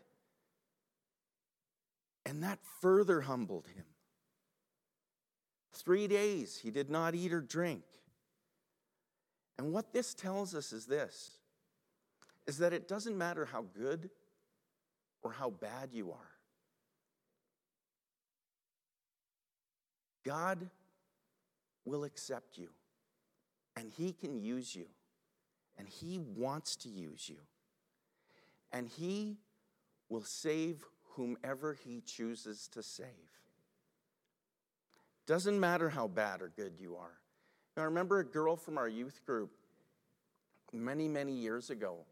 And 2.27 2.43
that 2.43 2.59
further 2.83 3.23
humbled 3.23 3.69
him. 3.69 3.85
Three 5.73 6.09
days 6.09 6.59
he 6.59 6.71
did 6.71 6.91
not 6.91 7.15
eat 7.15 7.33
or 7.33 7.41
drink. 7.41 7.85
And 9.59 9.73
what 9.73 9.93
this 9.93 10.13
tells 10.13 10.55
us 10.55 10.73
is 10.73 10.87
this 10.87 11.31
is 12.47 12.59
that 12.59 12.73
it 12.73 12.87
doesn't 12.87 13.17
matter 13.17 13.45
how 13.45 13.65
good 13.77 14.11
or 15.23 15.33
how 15.33 15.51
bad 15.51 15.91
you 15.93 16.13
are. 16.13 16.31
God 20.25 20.69
will 21.85 22.05
accept 22.05 22.59
you 22.59 22.69
and 23.77 23.91
he 23.97 24.13
can 24.13 24.37
use 24.37 24.75
you 24.75 24.87
and 25.79 25.89
he 25.89 26.19
wants 26.19 26.77
to 26.77 26.89
use 26.89 27.29
you. 27.29 27.39
And 28.73 28.89
he 28.89 29.39
will 30.09 30.23
save 30.23 30.85
whomever 31.17 31.75
he 31.75 32.03
chooses 32.03 32.69
to 32.69 32.83
save. 32.83 33.07
Doesn't 35.27 35.59
matter 35.59 35.89
how 35.89 36.07
bad 36.07 36.43
or 36.43 36.53
good 36.55 36.75
you 36.79 36.97
are. 36.97 37.19
Now, 37.77 37.83
I 37.83 37.87
remember 37.87 38.21
a 38.21 38.25
girl 38.25 38.57
from 38.57 38.79
our 38.79 38.89
youth 38.89 39.25
group 39.27 39.51
many, 40.73 41.09
many 41.09 41.33
years 41.33 41.71
ago, 41.71 42.05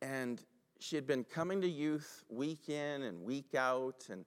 and 0.00 0.42
she 0.80 0.96
had 0.96 1.06
been 1.06 1.24
coming 1.24 1.60
to 1.60 1.68
youth 1.68 2.24
week 2.28 2.68
in 2.68 3.02
and 3.02 3.22
week 3.22 3.54
out, 3.54 4.06
and 4.10 4.24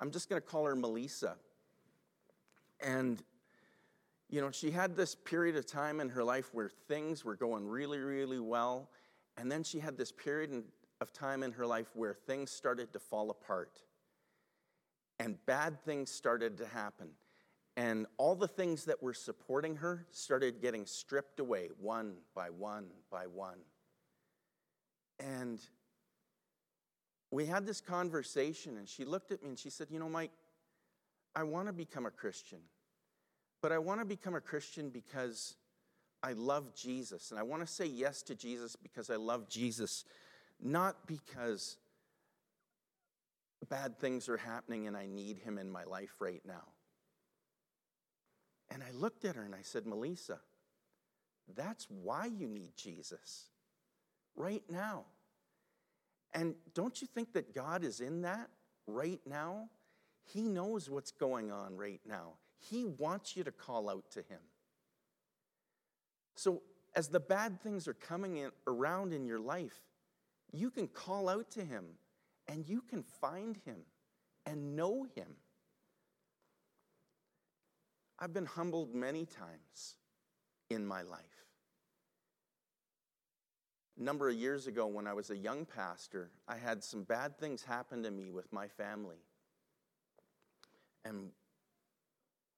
I'm 0.00 0.10
just 0.10 0.28
going 0.28 0.40
to 0.40 0.46
call 0.46 0.64
her 0.64 0.76
Melissa. 0.76 1.36
And, 2.80 3.22
you 4.28 4.40
know, 4.40 4.50
she 4.50 4.70
had 4.70 4.96
this 4.96 5.14
period 5.14 5.56
of 5.56 5.66
time 5.66 6.00
in 6.00 6.08
her 6.08 6.24
life 6.24 6.52
where 6.52 6.70
things 6.88 7.24
were 7.24 7.36
going 7.36 7.66
really, 7.66 7.98
really 7.98 8.40
well, 8.40 8.90
and 9.36 9.50
then 9.50 9.62
she 9.62 9.78
had 9.78 9.96
this 9.96 10.12
period 10.12 10.64
of 11.00 11.12
time 11.12 11.42
in 11.42 11.52
her 11.52 11.66
life 11.66 11.88
where 11.94 12.14
things 12.14 12.50
started 12.50 12.92
to 12.92 12.98
fall 12.98 13.30
apart 13.30 13.82
and 15.18 15.36
bad 15.46 15.82
things 15.84 16.10
started 16.10 16.58
to 16.58 16.66
happen. 16.66 17.08
And 17.76 18.06
all 18.16 18.34
the 18.34 18.48
things 18.48 18.84
that 18.86 19.02
were 19.02 19.14
supporting 19.14 19.76
her 19.76 20.06
started 20.10 20.62
getting 20.62 20.86
stripped 20.86 21.40
away 21.40 21.68
one 21.78 22.14
by 22.34 22.48
one 22.48 22.86
by 23.10 23.26
one. 23.26 23.58
And 25.18 25.60
we 27.30 27.46
had 27.46 27.66
this 27.66 27.80
conversation, 27.80 28.78
and 28.78 28.88
she 28.88 29.04
looked 29.04 29.30
at 29.30 29.42
me 29.42 29.50
and 29.50 29.58
she 29.58 29.68
said, 29.68 29.88
You 29.90 29.98
know, 29.98 30.08
Mike, 30.08 30.32
I 31.34 31.42
want 31.42 31.66
to 31.66 31.72
become 31.72 32.06
a 32.06 32.10
Christian, 32.10 32.60
but 33.60 33.72
I 33.72 33.78
want 33.78 34.00
to 34.00 34.06
become 34.06 34.34
a 34.34 34.40
Christian 34.40 34.88
because 34.88 35.56
I 36.22 36.32
love 36.32 36.74
Jesus. 36.74 37.30
And 37.30 37.38
I 37.38 37.42
want 37.42 37.60
to 37.60 37.66
say 37.66 37.86
yes 37.86 38.22
to 38.22 38.34
Jesus 38.34 38.74
because 38.74 39.10
I 39.10 39.16
love 39.16 39.48
Jesus, 39.50 40.04
not 40.62 41.06
because 41.06 41.76
bad 43.68 43.98
things 43.98 44.28
are 44.28 44.36
happening 44.36 44.86
and 44.86 44.96
I 44.96 45.06
need 45.06 45.38
him 45.38 45.58
in 45.58 45.70
my 45.70 45.84
life 45.84 46.14
right 46.20 46.42
now. 46.46 46.64
And 48.70 48.82
I 48.82 48.90
looked 48.92 49.24
at 49.24 49.36
her 49.36 49.42
and 49.42 49.54
I 49.54 49.62
said, 49.62 49.86
Melissa, 49.86 50.40
that's 51.54 51.86
why 51.88 52.26
you 52.26 52.48
need 52.48 52.72
Jesus 52.76 53.46
right 54.34 54.62
now. 54.68 55.04
And 56.34 56.54
don't 56.74 57.00
you 57.00 57.06
think 57.06 57.32
that 57.32 57.54
God 57.54 57.84
is 57.84 58.00
in 58.00 58.22
that 58.22 58.50
right 58.86 59.20
now? 59.26 59.68
He 60.24 60.48
knows 60.48 60.90
what's 60.90 61.12
going 61.12 61.50
on 61.50 61.76
right 61.76 62.00
now. 62.06 62.34
He 62.58 62.84
wants 62.84 63.36
you 63.36 63.44
to 63.44 63.52
call 63.52 63.88
out 63.88 64.10
to 64.12 64.20
Him. 64.20 64.40
So, 66.34 66.62
as 66.94 67.08
the 67.08 67.20
bad 67.20 67.60
things 67.60 67.86
are 67.86 67.94
coming 67.94 68.38
in, 68.38 68.50
around 68.66 69.12
in 69.12 69.26
your 69.26 69.38
life, 69.38 69.80
you 70.52 70.70
can 70.70 70.88
call 70.88 71.28
out 71.28 71.50
to 71.52 71.64
Him 71.64 71.84
and 72.48 72.68
you 72.68 72.82
can 72.82 73.02
find 73.02 73.58
Him 73.64 73.76
and 74.44 74.76
know 74.76 75.06
Him. 75.14 75.28
I've 78.18 78.32
been 78.32 78.46
humbled 78.46 78.94
many 78.94 79.26
times 79.26 79.96
in 80.70 80.86
my 80.86 81.02
life. 81.02 81.20
A 83.98 84.02
number 84.02 84.28
of 84.28 84.34
years 84.34 84.66
ago, 84.66 84.86
when 84.86 85.06
I 85.06 85.14
was 85.14 85.30
a 85.30 85.36
young 85.36 85.64
pastor, 85.64 86.30
I 86.46 86.56
had 86.56 86.84
some 86.84 87.02
bad 87.02 87.38
things 87.38 87.62
happen 87.62 88.02
to 88.02 88.10
me 88.10 88.30
with 88.30 88.52
my 88.52 88.68
family 88.68 89.22
and 91.04 91.30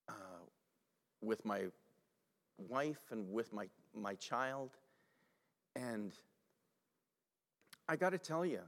uh, 0.09 0.13
with 1.21 1.45
my 1.45 1.67
wife 2.69 3.03
and 3.11 3.31
with 3.33 3.53
my, 3.53 3.69
my 3.95 4.15
child. 4.15 4.71
And 5.77 6.13
I 7.89 7.97
got 7.97 8.11
to 8.11 8.19
tell 8.19 8.45
you, 8.45 8.61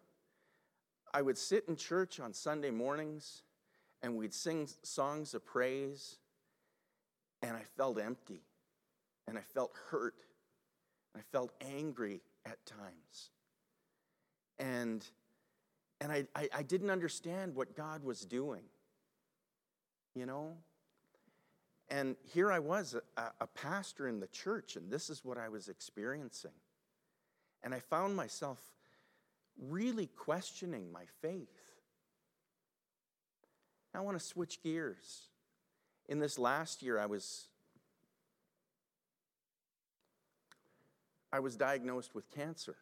I 1.13 1.23
would 1.23 1.37
sit 1.37 1.65
in 1.69 1.77
church 1.77 2.21
on 2.21 2.33
Sunday 2.33 2.71
mornings 2.71 3.43
and 4.03 4.17
we'd 4.17 4.33
sing 4.33 4.69
songs 4.83 5.35
of 5.35 5.45
praise 5.45 6.17
and 7.43 7.57
I 7.57 7.63
felt 7.77 7.99
empty, 7.99 8.43
and 9.27 9.39
I 9.39 9.41
felt 9.41 9.73
hurt, 9.89 10.15
and 11.15 11.23
I 11.23 11.25
felt 11.33 11.53
angry 11.61 12.21
at 12.45 12.65
times. 12.67 13.31
And, 14.59 15.05
and 16.01 16.13
I, 16.13 16.27
I, 16.35 16.49
I 16.55 16.63
didn't 16.63 16.91
understand 16.91 17.55
what 17.55 17.75
God 17.75 18.05
was 18.05 18.27
doing, 18.27 18.63
you 20.15 20.27
know? 20.27 20.55
And 21.89 22.15
here 22.33 22.53
I 22.53 22.59
was, 22.59 22.95
a, 23.17 23.23
a 23.41 23.47
pastor 23.47 24.07
in 24.07 24.21
the 24.21 24.29
church, 24.29 24.77
and 24.77 24.91
this 24.91 25.09
is 25.09 25.25
what 25.25 25.39
I 25.39 25.49
was 25.49 25.69
experiencing. 25.69 26.53
And 27.63 27.75
I 27.75 27.81
found 27.81 28.15
myself 28.15 28.59
really 29.69 30.07
questioning 30.07 30.91
my 30.93 31.05
faith. 31.21 31.49
I 33.95 34.01
want 34.01 34.19
to 34.19 34.25
switch 34.25 34.63
gears 34.63 35.31
in 36.11 36.19
this 36.19 36.39
last 36.39 36.83
year, 36.83 36.99
I 36.99 37.07
was 37.07 37.47
I 41.33 41.39
was 41.39 41.57
diagnosed 41.57 42.13
with 42.17 42.29
cancer. 42.29 42.77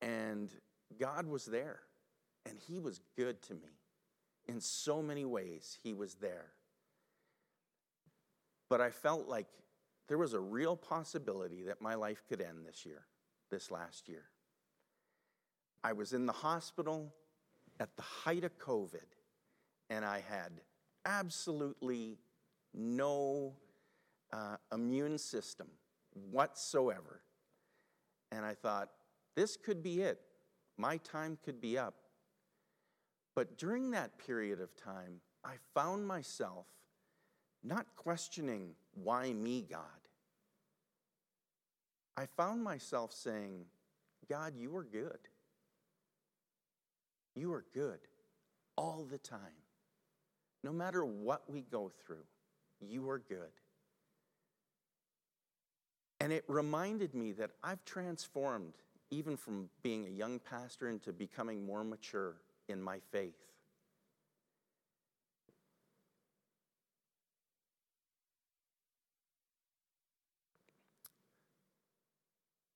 And 0.00 0.48
God 1.00 1.26
was 1.26 1.44
there, 1.44 1.80
and 2.46 2.56
He 2.68 2.78
was 2.78 3.00
good 3.16 3.42
to 3.42 3.54
me. 3.54 3.80
In 4.46 4.60
so 4.60 5.02
many 5.02 5.24
ways, 5.24 5.76
He 5.82 5.92
was 5.92 6.14
there. 6.14 6.52
But 8.70 8.80
I 8.80 8.90
felt 8.90 9.26
like 9.26 9.48
there 10.06 10.18
was 10.18 10.34
a 10.34 10.40
real 10.40 10.76
possibility 10.76 11.64
that 11.64 11.82
my 11.82 11.96
life 11.96 12.22
could 12.28 12.40
end 12.40 12.64
this 12.64 12.86
year, 12.86 13.02
this 13.50 13.70
last 13.70 14.08
year. 14.08 14.24
I 15.82 15.92
was 15.92 16.12
in 16.12 16.26
the 16.26 16.32
hospital 16.32 17.14
at 17.80 17.96
the 17.96 18.02
height 18.02 18.44
of 18.44 18.58
COVID, 18.58 19.06
and 19.90 20.04
I 20.04 20.22
had 20.28 20.60
absolutely 21.04 22.18
no 22.74 23.54
uh, 24.32 24.56
immune 24.72 25.18
system 25.18 25.68
whatsoever. 26.30 27.22
And 28.30 28.44
I 28.44 28.54
thought, 28.54 28.90
this 29.34 29.56
could 29.56 29.82
be 29.82 30.02
it. 30.02 30.20
My 30.76 30.98
time 30.98 31.38
could 31.44 31.60
be 31.60 31.78
up. 31.78 31.94
But 33.34 33.56
during 33.56 33.92
that 33.92 34.18
period 34.18 34.60
of 34.60 34.74
time, 34.76 35.20
I 35.44 35.54
found 35.74 36.06
myself 36.06 36.66
not 37.62 37.86
questioning, 37.96 38.72
why 38.94 39.32
me, 39.32 39.66
God? 39.68 40.07
I 42.18 42.26
found 42.36 42.64
myself 42.64 43.12
saying, 43.12 43.66
God, 44.28 44.54
you 44.56 44.76
are 44.76 44.82
good. 44.82 45.20
You 47.36 47.52
are 47.52 47.64
good 47.72 48.00
all 48.76 49.06
the 49.08 49.18
time. 49.18 49.38
No 50.64 50.72
matter 50.72 51.04
what 51.04 51.48
we 51.48 51.60
go 51.60 51.92
through, 52.04 52.24
you 52.80 53.08
are 53.08 53.20
good. 53.20 53.52
And 56.18 56.32
it 56.32 56.42
reminded 56.48 57.14
me 57.14 57.30
that 57.34 57.52
I've 57.62 57.84
transformed 57.84 58.74
even 59.12 59.36
from 59.36 59.70
being 59.84 60.04
a 60.04 60.10
young 60.10 60.40
pastor 60.40 60.88
into 60.88 61.12
becoming 61.12 61.64
more 61.64 61.84
mature 61.84 62.34
in 62.68 62.82
my 62.82 62.98
faith. 63.12 63.47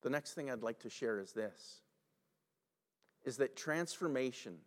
The 0.02 0.10
next 0.10 0.34
thing 0.34 0.50
I'd 0.50 0.62
like 0.62 0.80
to 0.80 0.90
share 0.90 1.18
is 1.18 1.32
this 1.32 1.80
is 3.24 3.36
that 3.36 3.54
transformation 3.54 4.58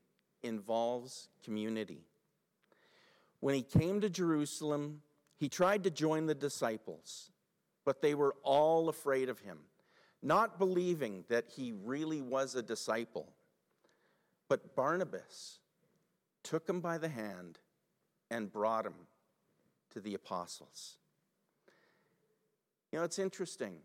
involves 0.41 1.27
community. 1.43 2.05
When 3.41 3.53
he 3.53 3.61
came 3.61 3.99
to 3.99 4.09
Jerusalem, 4.09 5.01
he 5.35 5.49
tried 5.49 5.83
to 5.83 5.91
join 5.91 6.25
the 6.25 6.35
disciples, 6.35 7.31
but 7.83 8.01
they 8.01 8.15
were 8.15 8.33
all 8.43 8.87
afraid 8.87 9.27
of 9.27 9.39
him, 9.39 9.57
not 10.23 10.57
believing 10.57 11.25
that 11.27 11.49
he 11.49 11.73
really 11.83 12.21
was 12.21 12.55
a 12.55 12.63
disciple. 12.63 13.27
But 14.47 14.73
Barnabas 14.73 15.59
took 16.43 16.69
him 16.69 16.79
by 16.79 16.97
the 16.97 17.09
hand 17.09 17.59
and 18.31 18.51
brought 18.51 18.85
him 18.85 18.95
to 19.91 19.99
the 19.99 20.13
apostles. 20.13 20.95
You 22.91 22.99
know, 22.99 23.05
it's 23.05 23.19
interesting 23.19 23.79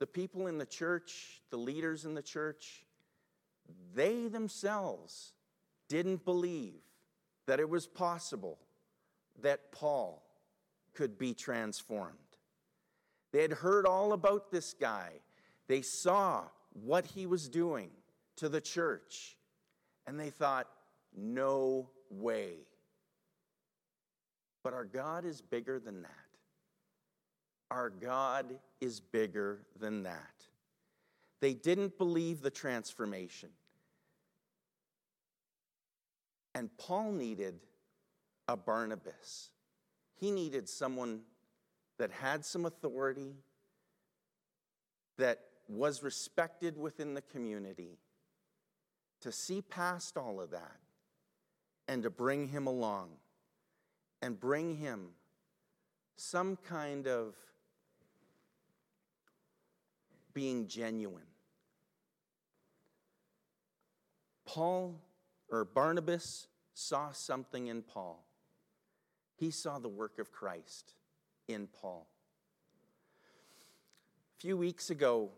the 0.00 0.06
people 0.06 0.48
in 0.48 0.58
the 0.58 0.66
church, 0.66 1.42
the 1.50 1.56
leaders 1.56 2.04
in 2.04 2.14
the 2.14 2.22
church, 2.22 2.84
they 3.94 4.26
themselves 4.26 5.34
didn't 5.88 6.24
believe 6.24 6.80
that 7.46 7.60
it 7.60 7.68
was 7.68 7.86
possible 7.86 8.58
that 9.42 9.70
Paul 9.70 10.24
could 10.94 11.18
be 11.18 11.34
transformed. 11.34 12.16
They 13.32 13.42
had 13.42 13.52
heard 13.52 13.86
all 13.86 14.12
about 14.12 14.50
this 14.50 14.74
guy, 14.74 15.10
they 15.68 15.82
saw 15.82 16.44
what 16.72 17.04
he 17.04 17.26
was 17.26 17.48
doing 17.48 17.90
to 18.36 18.48
the 18.48 18.60
church, 18.60 19.36
and 20.06 20.18
they 20.18 20.30
thought, 20.30 20.66
no 21.16 21.90
way. 22.10 22.54
But 24.62 24.72
our 24.72 24.84
God 24.84 25.24
is 25.24 25.40
bigger 25.40 25.78
than 25.78 26.02
that. 26.02 26.19
Our 27.70 27.90
God 27.90 28.58
is 28.80 29.00
bigger 29.00 29.60
than 29.78 30.02
that. 30.02 30.46
They 31.40 31.54
didn't 31.54 31.96
believe 31.98 32.42
the 32.42 32.50
transformation. 32.50 33.50
And 36.54 36.68
Paul 36.76 37.12
needed 37.12 37.60
a 38.48 38.56
Barnabas. 38.56 39.50
He 40.16 40.30
needed 40.30 40.68
someone 40.68 41.20
that 41.98 42.10
had 42.10 42.44
some 42.44 42.66
authority, 42.66 43.36
that 45.16 45.40
was 45.68 46.02
respected 46.02 46.76
within 46.76 47.14
the 47.14 47.22
community, 47.22 47.98
to 49.20 49.30
see 49.30 49.62
past 49.62 50.16
all 50.16 50.40
of 50.40 50.50
that 50.50 50.78
and 51.88 52.02
to 52.02 52.10
bring 52.10 52.48
him 52.48 52.66
along 52.66 53.10
and 54.22 54.40
bring 54.40 54.76
him 54.76 55.10
some 56.16 56.56
kind 56.56 57.06
of 57.06 57.34
being 60.40 60.66
genuine. 60.66 61.26
Paul 64.46 64.98
or 65.50 65.66
Barnabas 65.66 66.46
saw 66.72 67.12
something 67.12 67.66
in 67.66 67.82
Paul. 67.82 68.26
He 69.36 69.50
saw 69.50 69.78
the 69.78 69.90
work 69.90 70.18
of 70.18 70.32
Christ 70.32 70.94
in 71.46 71.66
Paul. 71.66 72.08
A 74.38 74.40
few 74.40 74.56
weeks 74.56 74.88
ago, 74.88 75.28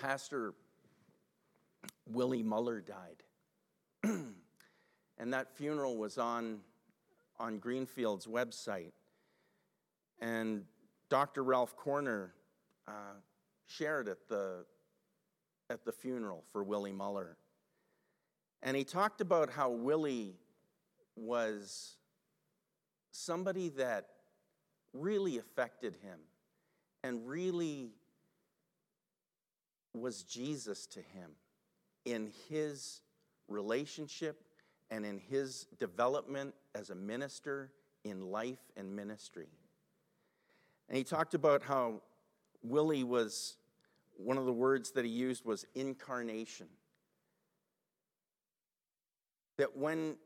Pastor 0.00 0.54
Willie 2.06 2.42
Muller 2.42 2.80
died. 2.80 3.22
and 5.18 5.34
that 5.34 5.54
funeral 5.54 5.98
was 5.98 6.16
on, 6.16 6.60
on 7.38 7.58
Greenfield's 7.58 8.26
website. 8.26 8.92
And 10.22 10.64
Dr. 11.10 11.44
Ralph 11.44 11.76
Korner 11.76 12.30
uh, 12.88 13.20
shared 13.66 14.08
at 14.08 14.28
the, 14.28 14.64
at 15.68 15.84
the 15.84 15.92
funeral 15.92 16.42
for 16.52 16.64
Willie 16.64 16.92
Muller. 16.92 17.36
And 18.62 18.76
he 18.76 18.84
talked 18.84 19.20
about 19.20 19.50
how 19.50 19.70
Willie 19.70 20.36
was 21.16 21.96
somebody 23.12 23.68
that 23.70 24.06
really 24.92 25.38
affected 25.38 25.96
him 26.02 26.18
and 27.04 27.28
really 27.28 27.90
was 29.94 30.22
Jesus 30.22 30.86
to 30.86 31.00
him 31.00 31.32
in 32.04 32.32
his 32.48 33.02
relationship 33.48 34.40
and 34.90 35.04
in 35.04 35.18
his 35.18 35.66
development 35.78 36.54
as 36.74 36.90
a 36.90 36.94
minister 36.94 37.70
in 38.04 38.30
life 38.30 38.72
and 38.76 38.94
ministry. 38.94 39.48
And 40.88 40.96
he 40.96 41.04
talked 41.04 41.34
about 41.34 41.62
how 41.62 42.00
Willie 42.62 43.04
was, 43.04 43.56
one 44.16 44.38
of 44.38 44.46
the 44.46 44.52
words 44.52 44.92
that 44.92 45.04
he 45.04 45.10
used 45.10 45.44
was 45.44 45.64
incarnation. 45.74 46.66
That 49.56 49.76
when 49.76 50.16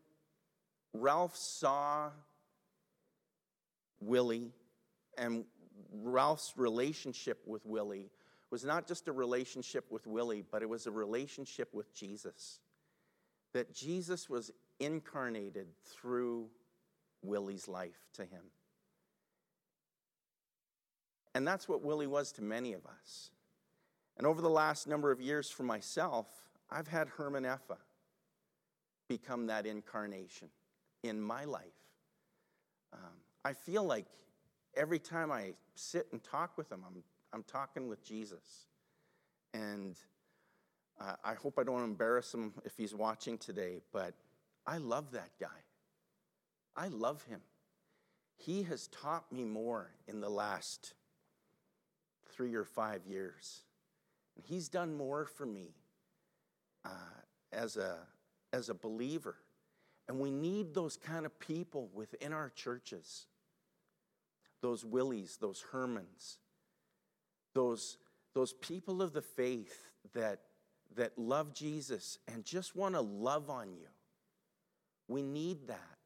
Ralph 0.93 1.37
saw 1.37 2.11
Willie 4.01 4.53
and 5.17 5.45
Ralph's 5.93 6.53
relationship 6.57 7.41
with 7.47 7.65
Willie 7.65 8.11
was 8.51 8.65
not 8.65 8.87
just 8.87 9.09
a 9.09 9.13
relationship 9.13 9.91
with 9.91 10.07
Willie, 10.07 10.45
but 10.51 10.63
it 10.63 10.69
was 10.69 10.87
a 10.87 10.91
relationship 10.91 11.73
with 11.73 11.95
Jesus. 11.95 12.61
That 13.55 13.73
Jesus 13.75 14.29
was 14.29 14.51
incarnated 14.81 15.69
through 15.87 16.49
Willie's 17.23 17.69
life 17.69 18.09
to 18.15 18.23
him. 18.23 18.43
And 21.35 21.47
that's 21.47 21.69
what 21.69 21.83
Willie 21.83 22.07
was 22.07 22.33
to 22.33 22.43
many 22.43 22.73
of 22.73 22.85
us. 22.87 23.31
And 24.17 24.27
over 24.27 24.43
the 24.43 24.51
last 24.51 24.87
number 24.87 25.11
of 25.11 25.21
years 25.21 25.51
for 25.51 25.63
myself, 25.63 26.27
I've 26.71 26.89
had 26.89 27.09
Herman 27.09 27.45
Effa 27.45 27.79
become 29.09 29.47
that 29.47 29.67
incarnation 29.67 30.49
in 31.03 31.21
my 31.21 31.45
life. 31.45 31.63
Um, 32.93 33.01
I 33.45 33.53
feel 33.53 33.85
like 33.85 34.07
every 34.77 34.99
time 34.99 35.33
I 35.33 35.55
sit 35.75 36.07
and 36.13 36.23
talk 36.23 36.57
with 36.57 36.71
him, 36.71 36.83
I'm, 36.87 37.03
I'm 37.33 37.43
talking 37.45 37.89
with 37.89 38.05
Jesus. 38.05 38.67
And 39.55 39.97
uh, 41.01 41.15
I 41.25 41.35
hope 41.35 41.59
I 41.59 41.65
don't 41.65 41.83
embarrass 41.83 42.33
him 42.33 42.53
if 42.65 42.77
he's 42.77 42.95
watching 42.95 43.39
today, 43.39 43.81
but 43.93 44.15
I 44.67 44.79
love 44.79 45.11
that 45.13 45.31
guy. 45.41 45.49
I 46.77 46.89
love 46.89 47.25
him. 47.25 47.41
He 48.37 48.63
has 48.65 48.89
taught 48.89 49.31
me 49.33 49.45
more 49.45 49.91
in 50.07 50.21
the 50.21 50.29
last 50.29 50.95
three 52.35 52.55
or 52.55 52.65
five 52.65 53.07
years. 53.07 53.63
And 54.37 54.45
he's 54.45 54.69
done 54.69 54.97
more 54.97 55.27
for 55.27 55.47
me 55.47 55.75
uh, 56.85 56.89
as, 57.53 57.77
a, 57.77 57.99
as 58.53 58.69
a 58.69 58.75
believer. 58.75 59.37
And 60.09 60.19
we 60.19 60.31
need 60.31 60.75
those 60.75 60.97
kind 60.97 61.27
of 61.27 61.39
people 61.39 61.91
within 61.95 62.33
our 62.33 62.51
churches. 62.51 63.27
those 64.63 64.85
Willies, 64.85 65.37
those 65.41 65.65
Hermans, 65.73 66.39
those, 67.55 67.99
those 68.35 68.55
people 68.55 69.03
of 69.03 69.13
the 69.13 69.21
faith 69.21 69.91
that, 70.15 70.41
that 70.97 71.19
love 71.19 71.53
Jesus 71.53 72.19
and 72.33 72.45
just 72.45 72.75
want 72.75 72.95
to 72.95 73.01
love 73.01 73.51
on 73.51 73.75
you. 73.75 73.89
We 75.09 75.21
need 75.23 75.67
that. 75.67 75.99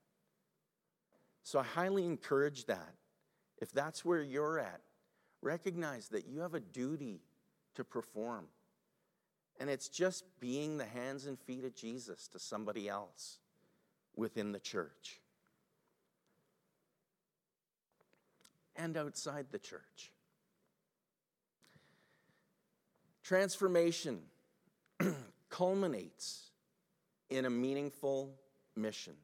So 1.45 1.61
I 1.61 1.63
highly 1.63 2.05
encourage 2.05 2.65
that. 2.67 2.95
If 3.59 3.71
that's 3.73 4.05
where 4.05 4.23
you're 4.23 4.59
at, 4.59 4.81
recognize 5.43 6.09
that 6.09 6.27
you 6.27 6.41
have 6.41 6.55
a 6.55 6.61
duty 6.61 7.21
to 7.75 7.85
perform. 7.85 8.47
And 9.59 9.71
it's 9.71 9.89
just 9.89 10.25
being 10.41 10.77
the 10.77 10.85
hands 10.85 11.27
and 11.27 11.39
feet 11.39 11.65
of 11.65 11.75
Jesus 11.75 12.29
to 12.29 12.39
somebody 12.39 12.89
else 12.89 13.39
within 14.15 14.53
the 14.53 14.61
church 14.61 15.21
and 18.77 18.97
outside 18.97 19.47
the 19.51 19.59
church. 19.59 20.13
Transformation 23.23 24.21
culminates 25.49 26.51
in 27.31 27.45
a 27.45 27.51
meaningful 27.51 28.35
mission. 28.77 29.15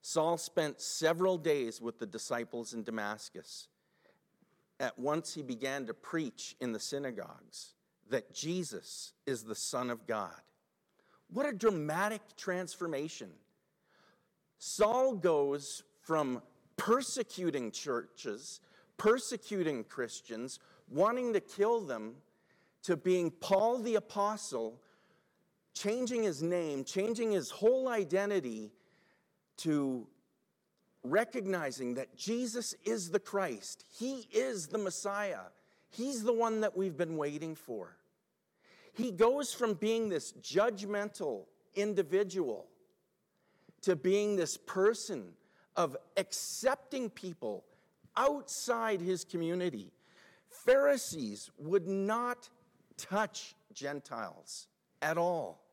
Saul 0.00 0.38
spent 0.38 0.80
several 0.80 1.38
days 1.38 1.80
with 1.80 1.98
the 1.98 2.06
disciples 2.06 2.72
in 2.72 2.82
Damascus. 2.82 3.68
At 4.80 4.98
once 4.98 5.34
he 5.34 5.42
began 5.42 5.86
to 5.86 5.94
preach 5.94 6.56
in 6.60 6.72
the 6.72 6.80
synagogues 6.80 7.74
that 8.10 8.34
Jesus 8.34 9.12
is 9.26 9.44
the 9.44 9.54
Son 9.54 9.90
of 9.90 10.06
God. 10.06 10.40
What 11.28 11.46
a 11.46 11.52
dramatic 11.52 12.22
transformation. 12.36 13.30
Saul 14.58 15.14
goes 15.14 15.84
from 16.02 16.42
persecuting 16.76 17.70
churches, 17.70 18.60
persecuting 18.96 19.84
Christians, 19.84 20.58
wanting 20.88 21.32
to 21.32 21.40
kill 21.40 21.80
them, 21.80 22.14
to 22.82 22.96
being 22.96 23.30
Paul 23.30 23.78
the 23.78 23.94
Apostle, 23.94 24.80
changing 25.72 26.22
his 26.22 26.42
name, 26.42 26.84
changing 26.84 27.32
his 27.32 27.50
whole 27.50 27.88
identity 27.88 28.70
to 29.58 30.06
recognizing 31.04 31.94
that 31.94 32.16
Jesus 32.16 32.74
is 32.84 33.10
the 33.10 33.20
Christ. 33.20 33.84
He 33.96 34.26
is 34.32 34.66
the 34.66 34.78
Messiah. 34.78 35.50
He's 35.90 36.24
the 36.24 36.32
one 36.32 36.62
that 36.62 36.76
we've 36.76 36.96
been 36.96 37.16
waiting 37.16 37.54
for. 37.54 37.96
He 38.94 39.10
goes 39.10 39.52
from 39.52 39.74
being 39.74 40.08
this 40.08 40.32
judgmental 40.40 41.44
individual 41.74 42.66
to 43.82 43.94
being 43.94 44.36
this 44.36 44.56
person 44.56 45.32
of 45.76 45.96
accepting 46.16 47.10
people 47.10 47.64
outside 48.16 49.00
his 49.00 49.24
community. 49.24 49.92
Pharisees 50.48 51.50
would 51.58 51.86
not 51.86 52.48
touch 52.96 53.54
Gentiles 53.72 54.68
at 55.02 55.18
all. 55.18 55.63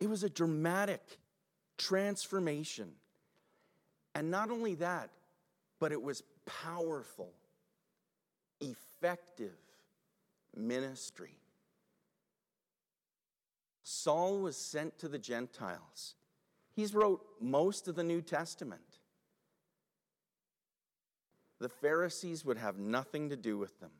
It 0.00 0.08
was 0.08 0.22
a 0.22 0.30
dramatic 0.30 1.18
transformation. 1.76 2.92
And 4.14 4.30
not 4.30 4.50
only 4.50 4.74
that, 4.76 5.10
but 5.78 5.92
it 5.92 6.02
was 6.02 6.22
powerful, 6.46 7.32
effective 8.60 9.56
ministry. 10.56 11.36
Saul 13.82 14.38
was 14.38 14.56
sent 14.56 14.98
to 14.98 15.08
the 15.08 15.18
Gentiles. 15.18 16.14
He's 16.74 16.94
wrote 16.94 17.24
most 17.40 17.88
of 17.88 17.94
the 17.94 18.04
New 18.04 18.20
Testament. 18.20 18.82
The 21.58 21.68
Pharisees 21.68 22.44
would 22.44 22.58
have 22.58 22.78
nothing 22.78 23.30
to 23.30 23.36
do 23.36 23.58
with 23.58 23.80
them. 23.80 23.90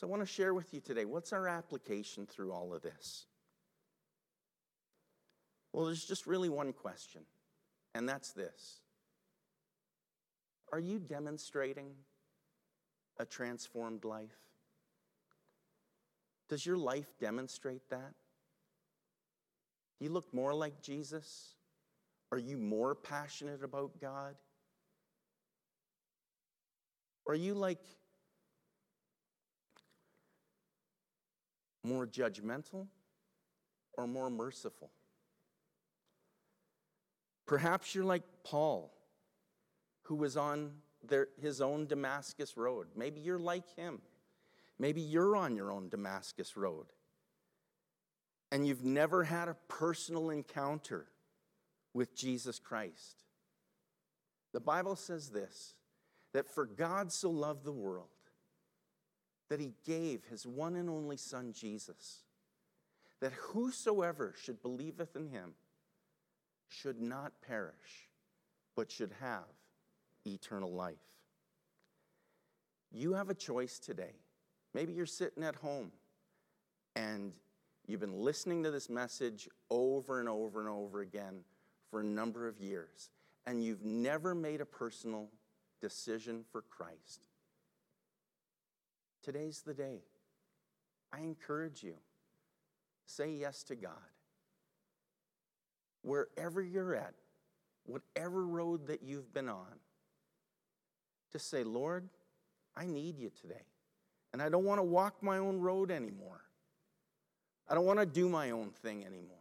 So 0.00 0.06
I 0.06 0.10
want 0.10 0.22
to 0.22 0.26
share 0.26 0.54
with 0.54 0.72
you 0.72 0.80
today 0.80 1.04
what's 1.04 1.30
our 1.30 1.46
application 1.46 2.24
through 2.24 2.52
all 2.52 2.72
of 2.72 2.80
this? 2.80 3.26
Well, 5.74 5.84
there's 5.84 6.06
just 6.06 6.26
really 6.26 6.48
one 6.48 6.72
question, 6.72 7.20
and 7.94 8.08
that's 8.08 8.32
this 8.32 8.80
Are 10.72 10.78
you 10.78 11.00
demonstrating 11.00 11.90
a 13.18 13.26
transformed 13.26 14.06
life? 14.06 14.38
Does 16.48 16.64
your 16.64 16.78
life 16.78 17.12
demonstrate 17.20 17.86
that? 17.90 18.14
Do 19.98 20.06
you 20.06 20.10
look 20.10 20.32
more 20.32 20.54
like 20.54 20.80
Jesus? 20.80 21.56
Are 22.32 22.38
you 22.38 22.56
more 22.56 22.94
passionate 22.94 23.62
about 23.62 24.00
God? 24.00 24.34
Are 27.26 27.34
you 27.34 27.52
like 27.52 27.82
more 31.90 32.06
judgmental 32.06 32.86
or 33.98 34.06
more 34.06 34.30
merciful? 34.30 34.90
Perhaps 37.46 37.94
you're 37.94 38.04
like 38.04 38.22
Paul, 38.44 38.92
who 40.02 40.14
was 40.14 40.36
on 40.36 40.72
their, 41.06 41.28
his 41.40 41.60
own 41.60 41.86
Damascus 41.86 42.56
road. 42.56 42.86
Maybe 42.94 43.20
you're 43.20 43.38
like 43.38 43.74
him. 43.74 44.00
Maybe 44.78 45.00
you're 45.00 45.36
on 45.36 45.56
your 45.56 45.72
own 45.72 45.88
Damascus 45.88 46.56
road 46.56 46.86
and 48.52 48.66
you've 48.66 48.84
never 48.84 49.24
had 49.24 49.48
a 49.48 49.56
personal 49.68 50.30
encounter 50.30 51.06
with 51.94 52.16
Jesus 52.16 52.58
Christ. 52.58 53.16
The 54.52 54.60
Bible 54.60 54.96
says 54.96 55.30
this 55.30 55.74
that 56.32 56.48
for 56.48 56.64
God 56.64 57.12
so 57.12 57.30
loved 57.30 57.64
the 57.64 57.72
world 57.72 58.08
that 59.50 59.60
he 59.60 59.72
gave 59.84 60.24
his 60.30 60.46
one 60.46 60.76
and 60.76 60.88
only 60.88 61.16
Son, 61.16 61.52
Jesus, 61.52 62.20
that 63.20 63.32
whosoever 63.32 64.32
should 64.40 64.62
believeth 64.62 65.14
in 65.16 65.28
him 65.28 65.52
should 66.68 67.00
not 67.00 67.32
perish, 67.46 68.08
but 68.76 68.90
should 68.90 69.12
have 69.20 69.44
eternal 70.24 70.72
life. 70.72 70.94
You 72.92 73.12
have 73.14 73.28
a 73.28 73.34
choice 73.34 73.78
today. 73.78 74.14
Maybe 74.72 74.92
you're 74.92 75.04
sitting 75.04 75.42
at 75.42 75.56
home 75.56 75.90
and 76.94 77.32
you've 77.86 78.00
been 78.00 78.20
listening 78.20 78.62
to 78.62 78.70
this 78.70 78.88
message 78.88 79.48
over 79.68 80.20
and 80.20 80.28
over 80.28 80.60
and 80.60 80.68
over 80.68 81.00
again 81.00 81.40
for 81.90 82.00
a 82.00 82.04
number 82.04 82.46
of 82.46 82.60
years, 82.60 83.10
and 83.46 83.64
you've 83.64 83.84
never 83.84 84.32
made 84.32 84.60
a 84.60 84.66
personal 84.66 85.28
decision 85.80 86.44
for 86.52 86.62
Christ. 86.62 87.29
Today's 89.22 89.62
the 89.62 89.74
day. 89.74 90.02
I 91.12 91.20
encourage 91.20 91.82
you 91.82 91.94
say 93.06 93.32
yes 93.32 93.62
to 93.64 93.74
God. 93.74 93.92
Wherever 96.02 96.62
you're 96.62 96.94
at, 96.94 97.14
whatever 97.84 98.46
road 98.46 98.86
that 98.86 99.02
you've 99.02 99.32
been 99.34 99.48
on, 99.48 99.78
just 101.32 101.50
say, 101.50 101.64
Lord, 101.64 102.08
I 102.76 102.86
need 102.86 103.18
you 103.18 103.30
today. 103.40 103.66
And 104.32 104.40
I 104.40 104.48
don't 104.48 104.64
want 104.64 104.78
to 104.78 104.84
walk 104.84 105.22
my 105.22 105.38
own 105.38 105.60
road 105.60 105.90
anymore. 105.90 106.40
I 107.68 107.74
don't 107.74 107.84
want 107.84 107.98
to 107.98 108.06
do 108.06 108.28
my 108.28 108.50
own 108.50 108.70
thing 108.82 109.04
anymore. 109.04 109.36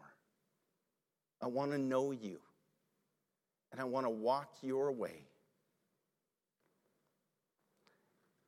I 1.42 1.48
want 1.48 1.72
to 1.72 1.78
know 1.78 2.12
you. 2.12 2.40
And 3.72 3.80
I 3.80 3.84
want 3.84 4.06
to 4.06 4.10
walk 4.10 4.52
your 4.62 4.92
way. 4.92 5.29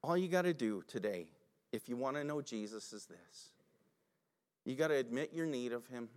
All 0.03 0.17
you 0.17 0.27
got 0.27 0.43
to 0.43 0.53
do 0.53 0.83
today, 0.87 1.27
if 1.71 1.87
you 1.87 1.95
want 1.95 2.15
to 2.17 2.23
know 2.23 2.41
Jesus, 2.41 2.91
is 2.93 3.05
this 3.05 3.51
you 4.65 4.75
got 4.75 4.89
to 4.89 4.95
admit 4.95 5.31
your 5.33 5.45
need 5.45 5.71
of 5.73 5.87
Him, 5.87 6.09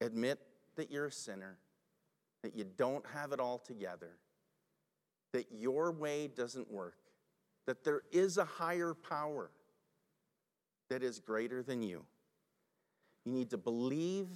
admit 0.00 0.38
that 0.76 0.90
you're 0.90 1.06
a 1.06 1.12
sinner, 1.12 1.58
that 2.42 2.54
you 2.54 2.64
don't 2.76 3.04
have 3.14 3.32
it 3.32 3.40
all 3.40 3.58
together, 3.58 4.10
that 5.32 5.46
your 5.50 5.92
way 5.92 6.28
doesn't 6.28 6.70
work, 6.70 6.96
that 7.66 7.84
there 7.84 8.02
is 8.12 8.38
a 8.38 8.44
higher 8.44 8.94
power 8.94 9.50
that 10.90 11.02
is 11.02 11.18
greater 11.18 11.62
than 11.62 11.82
you. 11.82 12.04
You 13.24 13.32
need 13.32 13.50
to 13.50 13.58
believe 13.58 14.28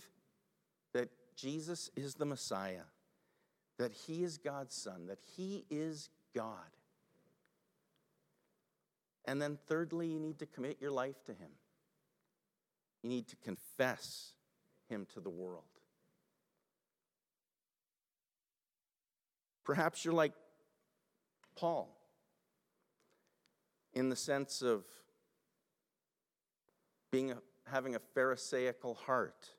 that 0.94 1.08
Jesus 1.36 1.90
is 1.94 2.14
the 2.14 2.24
Messiah, 2.24 2.86
that 3.78 3.92
He 3.92 4.24
is 4.24 4.38
God's 4.38 4.74
Son, 4.74 5.06
that 5.06 5.18
He 5.36 5.64
is 5.70 6.08
God. 6.34 6.77
And 9.28 9.42
then, 9.42 9.58
thirdly, 9.66 10.08
you 10.08 10.18
need 10.18 10.38
to 10.38 10.46
commit 10.46 10.78
your 10.80 10.90
life 10.90 11.22
to 11.26 11.32
Him. 11.32 11.50
You 13.02 13.10
need 13.10 13.28
to 13.28 13.36
confess 13.36 14.32
Him 14.88 15.06
to 15.12 15.20
the 15.20 15.28
world. 15.28 15.64
Perhaps 19.66 20.02
you're 20.02 20.14
like 20.14 20.32
Paul 21.56 21.94
in 23.92 24.08
the 24.08 24.16
sense 24.16 24.62
of 24.62 24.86
being 27.12 27.32
a, 27.32 27.36
having 27.66 27.96
a 27.96 28.00
Pharisaical 28.14 28.94
heart 28.94 29.50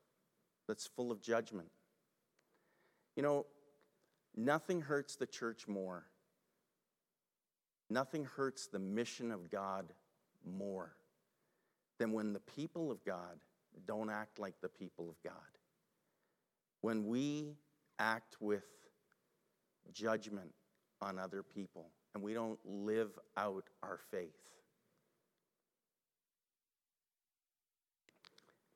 that's 0.68 0.88
full 0.88 1.12
of 1.12 1.22
judgment. 1.22 1.70
You 3.16 3.22
know, 3.22 3.46
nothing 4.36 4.82
hurts 4.82 5.16
the 5.16 5.28
church 5.28 5.68
more. 5.68 6.08
Nothing 7.90 8.26
hurts 8.26 8.68
the 8.68 8.80
mission 8.80 9.32
of 9.32 9.50
God 9.50 9.94
more 10.46 10.94
than 11.98 12.14
when 12.14 12.34
the 12.34 12.40
people 12.40 12.92
of 12.92 13.04
God 13.04 13.40
don't 13.86 14.10
act 14.10 14.40
like 14.40 14.56
the 14.62 14.70
people 14.70 15.10
of 15.10 15.16
God. 15.24 15.34
When 16.82 17.08
we 17.08 17.56
act 17.98 18.38
with 18.40 18.64
judgment 19.92 20.52
on 21.02 21.20
other 21.20 21.44
people 21.44 21.90
and 22.14 22.24
we 22.24 22.34
don't 22.34 22.60
live 22.66 23.18
out 23.38 23.66
our 23.84 24.00
faith. 24.12 24.36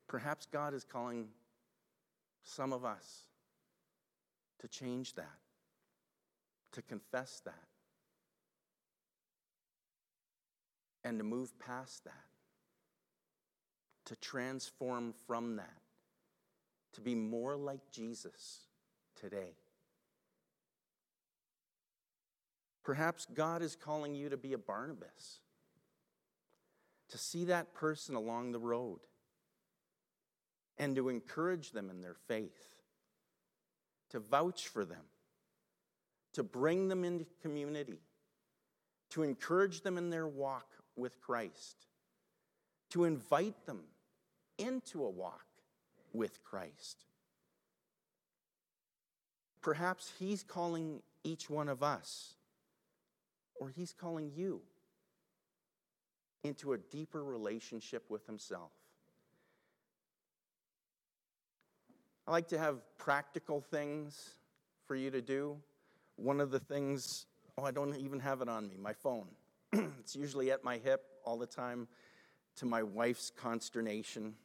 Perhaps 0.07 0.45
God 0.45 0.73
is 0.73 0.83
calling 0.83 1.27
some 2.43 2.71
of 2.71 2.85
us 2.85 3.23
to 4.59 4.67
change 4.67 5.15
that, 5.15 5.39
to 6.73 6.81
confess 6.81 7.41
that, 7.45 7.67
and 11.03 11.19
to 11.19 11.23
move 11.23 11.57
past 11.59 12.03
that, 12.05 12.25
to 14.05 14.15
transform 14.15 15.13
from 15.27 15.57
that, 15.57 15.81
to 16.93 17.01
be 17.01 17.15
more 17.15 17.55
like 17.55 17.81
Jesus 17.91 18.67
today. 19.15 19.55
Perhaps 22.83 23.27
God 23.33 23.61
is 23.61 23.75
calling 23.75 24.13
you 24.13 24.29
to 24.29 24.37
be 24.37 24.53
a 24.53 24.57
Barnabas, 24.57 25.39
to 27.09 27.17
see 27.17 27.45
that 27.45 27.73
person 27.73 28.15
along 28.15 28.51
the 28.51 28.59
road 28.59 28.99
and 30.77 30.95
to 30.95 31.09
encourage 31.09 31.71
them 31.71 31.89
in 31.89 32.01
their 32.01 32.15
faith, 32.27 32.81
to 34.09 34.19
vouch 34.19 34.67
for 34.67 34.83
them, 34.83 35.05
to 36.33 36.43
bring 36.43 36.87
them 36.87 37.05
into 37.05 37.25
community, 37.41 38.01
to 39.11 39.23
encourage 39.23 39.81
them 39.81 39.97
in 39.97 40.09
their 40.09 40.27
walk 40.27 40.82
with 40.95 41.19
Christ, 41.21 41.87
to 42.91 43.05
invite 43.05 43.65
them 43.65 43.81
into 44.57 45.03
a 45.03 45.09
walk 45.09 45.45
with 46.13 46.43
Christ. 46.43 47.05
Perhaps 49.61 50.11
He's 50.19 50.43
calling 50.43 51.01
each 51.23 51.49
one 51.49 51.69
of 51.69 51.81
us, 51.81 52.35
or 53.55 53.69
He's 53.69 53.93
calling 53.93 54.31
you 54.35 54.61
into 56.43 56.73
a 56.73 56.77
deeper 56.77 57.23
relationship 57.23 58.03
with 58.09 58.25
Himself. 58.25 58.71
I 62.27 62.31
like 62.31 62.47
to 62.49 62.57
have 62.57 62.77
practical 62.97 63.61
things 63.61 64.29
for 64.85 64.95
you 64.95 65.11
to 65.11 65.21
do. 65.21 65.57
One 66.15 66.39
of 66.39 66.51
the 66.51 66.59
things, 66.59 67.25
oh, 67.57 67.63
I 67.63 67.71
don't 67.71 67.95
even 67.97 68.19
have 68.19 68.41
it 68.41 68.47
on 68.47 68.67
me, 68.67 68.75
my 68.81 68.93
phone. 68.93 69.27
it's 69.99 70.15
usually 70.15 70.51
at 70.51 70.63
my 70.63 70.77
hip 70.77 71.03
all 71.25 71.37
the 71.37 71.47
time 71.47 71.87
to 72.57 72.65
my 72.65 72.83
wife's 72.83 73.31
consternation. 73.31 74.35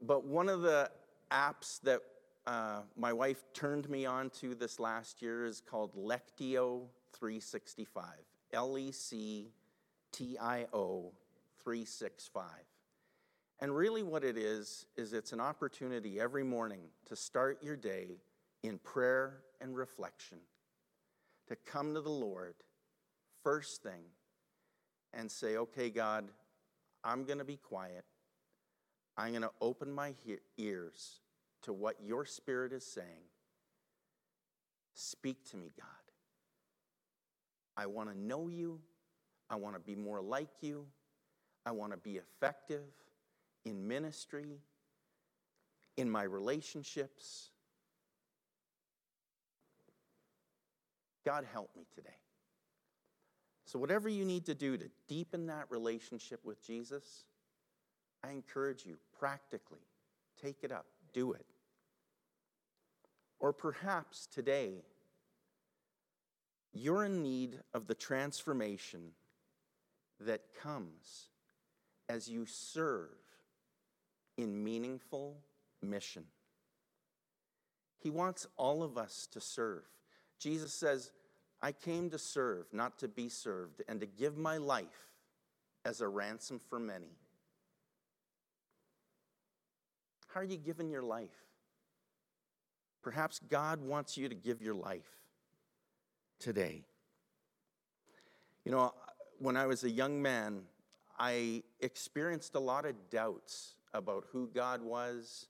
But 0.00 0.24
one 0.24 0.48
of 0.48 0.62
the 0.62 0.90
apps 1.30 1.80
that 1.82 2.00
uh, 2.46 2.80
my 2.96 3.12
wife 3.12 3.44
turned 3.52 3.88
me 3.88 4.06
on 4.06 4.30
to 4.30 4.54
this 4.54 4.80
last 4.80 5.22
year 5.22 5.44
is 5.44 5.60
called 5.60 5.94
Lectio 5.94 6.82
365. 7.12 8.04
L 8.52 8.78
E 8.78 8.90
C 8.92 9.50
T 10.12 10.38
I 10.40 10.66
O 10.72 11.12
365. 11.62 12.44
And 13.60 13.74
really, 13.74 14.02
what 14.02 14.24
it 14.24 14.38
is, 14.38 14.86
is 14.96 15.12
it's 15.12 15.32
an 15.32 15.40
opportunity 15.40 16.20
every 16.20 16.44
morning 16.44 16.80
to 17.06 17.16
start 17.16 17.62
your 17.62 17.76
day 17.76 18.20
in 18.62 18.78
prayer 18.78 19.40
and 19.60 19.76
reflection, 19.76 20.38
to 21.48 21.56
come 21.56 21.94
to 21.94 22.00
the 22.00 22.08
Lord 22.10 22.54
first 23.42 23.82
thing 23.82 24.04
and 25.12 25.30
say, 25.30 25.56
okay, 25.56 25.90
God, 25.90 26.28
I'm 27.04 27.24
going 27.24 27.38
to 27.38 27.44
be 27.44 27.56
quiet. 27.56 28.04
I'm 29.16 29.30
going 29.30 29.42
to 29.42 29.50
open 29.60 29.92
my 29.92 30.14
he- 30.24 30.38
ears 30.56 31.20
to 31.62 31.72
what 31.72 31.96
your 32.04 32.24
Spirit 32.24 32.72
is 32.72 32.84
saying. 32.84 33.26
Speak 34.94 35.48
to 35.50 35.56
me, 35.56 35.72
God. 35.78 35.86
I 37.76 37.86
want 37.86 38.10
to 38.10 38.18
know 38.18 38.48
you. 38.48 38.80
I 39.48 39.56
want 39.56 39.76
to 39.76 39.80
be 39.80 39.94
more 39.94 40.20
like 40.20 40.50
you. 40.60 40.86
I 41.64 41.70
want 41.70 41.92
to 41.92 41.98
be 41.98 42.16
effective 42.16 42.84
in 43.64 43.86
ministry, 43.86 44.58
in 45.96 46.10
my 46.10 46.22
relationships. 46.22 47.50
God, 51.28 51.44
help 51.52 51.68
me 51.76 51.84
today. 51.94 52.08
So, 53.66 53.78
whatever 53.78 54.08
you 54.08 54.24
need 54.24 54.46
to 54.46 54.54
do 54.54 54.78
to 54.78 54.88
deepen 55.08 55.48
that 55.48 55.66
relationship 55.68 56.40
with 56.42 56.66
Jesus, 56.66 57.24
I 58.24 58.30
encourage 58.30 58.86
you 58.86 58.96
practically 59.18 59.82
take 60.42 60.56
it 60.62 60.72
up, 60.72 60.86
do 61.12 61.32
it. 61.32 61.44
Or 63.40 63.52
perhaps 63.52 64.26
today, 64.26 64.84
you're 66.72 67.04
in 67.04 67.22
need 67.22 67.60
of 67.74 67.88
the 67.88 67.94
transformation 67.94 69.10
that 70.20 70.40
comes 70.62 71.28
as 72.08 72.26
you 72.26 72.46
serve 72.46 73.18
in 74.38 74.64
meaningful 74.64 75.42
mission. 75.82 76.24
He 77.98 78.08
wants 78.08 78.46
all 78.56 78.82
of 78.82 78.96
us 78.96 79.28
to 79.32 79.42
serve. 79.42 79.82
Jesus 80.38 80.72
says, 80.72 81.10
I 81.60 81.72
came 81.72 82.10
to 82.10 82.18
serve, 82.18 82.66
not 82.72 82.98
to 83.00 83.08
be 83.08 83.28
served, 83.28 83.82
and 83.88 84.00
to 84.00 84.06
give 84.06 84.36
my 84.36 84.58
life 84.58 85.08
as 85.84 86.00
a 86.00 86.08
ransom 86.08 86.58
for 86.58 86.78
many. 86.78 87.16
How 90.28 90.40
are 90.40 90.44
you 90.44 90.56
giving 90.56 90.90
your 90.90 91.02
life? 91.02 91.44
Perhaps 93.02 93.40
God 93.48 93.80
wants 93.80 94.16
you 94.16 94.28
to 94.28 94.34
give 94.34 94.60
your 94.60 94.74
life 94.74 95.08
today. 96.38 96.84
You 98.64 98.72
know, 98.72 98.92
when 99.38 99.56
I 99.56 99.66
was 99.66 99.84
a 99.84 99.90
young 99.90 100.20
man, 100.20 100.62
I 101.18 101.62
experienced 101.80 102.54
a 102.54 102.60
lot 102.60 102.84
of 102.84 102.94
doubts 103.10 103.74
about 103.94 104.26
who 104.30 104.48
God 104.48 104.82
was 104.82 105.46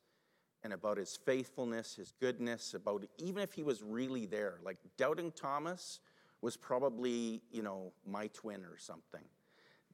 and 0.64 0.72
about 0.72 0.98
his 0.98 1.16
faithfulness, 1.16 1.94
his 1.94 2.12
goodness, 2.20 2.74
about 2.74 3.04
even 3.18 3.42
if 3.42 3.52
he 3.52 3.62
was 3.62 3.82
really 3.82 4.26
there. 4.26 4.58
Like 4.64 4.78
doubting 4.96 5.32
Thomas 5.32 6.00
was 6.40 6.56
probably, 6.56 7.42
you 7.50 7.62
know, 7.62 7.92
my 8.06 8.28
twin 8.28 8.64
or 8.64 8.76
something. 8.76 9.24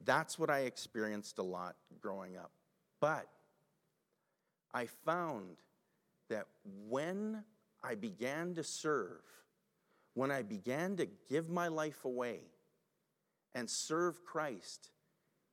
That's 0.03 0.37
what 0.37 0.49
I 0.49 0.59
experienced 0.61 1.39
a 1.39 1.43
lot 1.43 1.75
growing 2.01 2.37
up. 2.37 2.51
But 2.99 3.27
I 4.73 4.87
found 4.87 5.57
that 6.29 6.47
when 6.87 7.43
I 7.83 7.95
began 7.95 8.53
to 8.55 8.63
serve, 8.63 9.21
when 10.13 10.31
I 10.31 10.41
began 10.41 10.95
to 10.97 11.07
give 11.29 11.49
my 11.49 11.67
life 11.67 12.05
away 12.05 12.39
and 13.53 13.69
serve 13.69 14.23
Christ, 14.25 14.89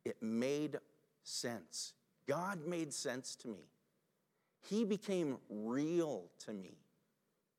it 0.05 0.17
made 0.23 0.79
sense. 1.23 1.93
God 2.27 2.67
made 2.67 2.93
sense 2.93 3.37
to 3.37 3.49
me. 3.49 3.72
He 4.69 4.85
became 4.85 5.39
real 5.49 6.25
to 6.45 6.53
me 6.53 6.79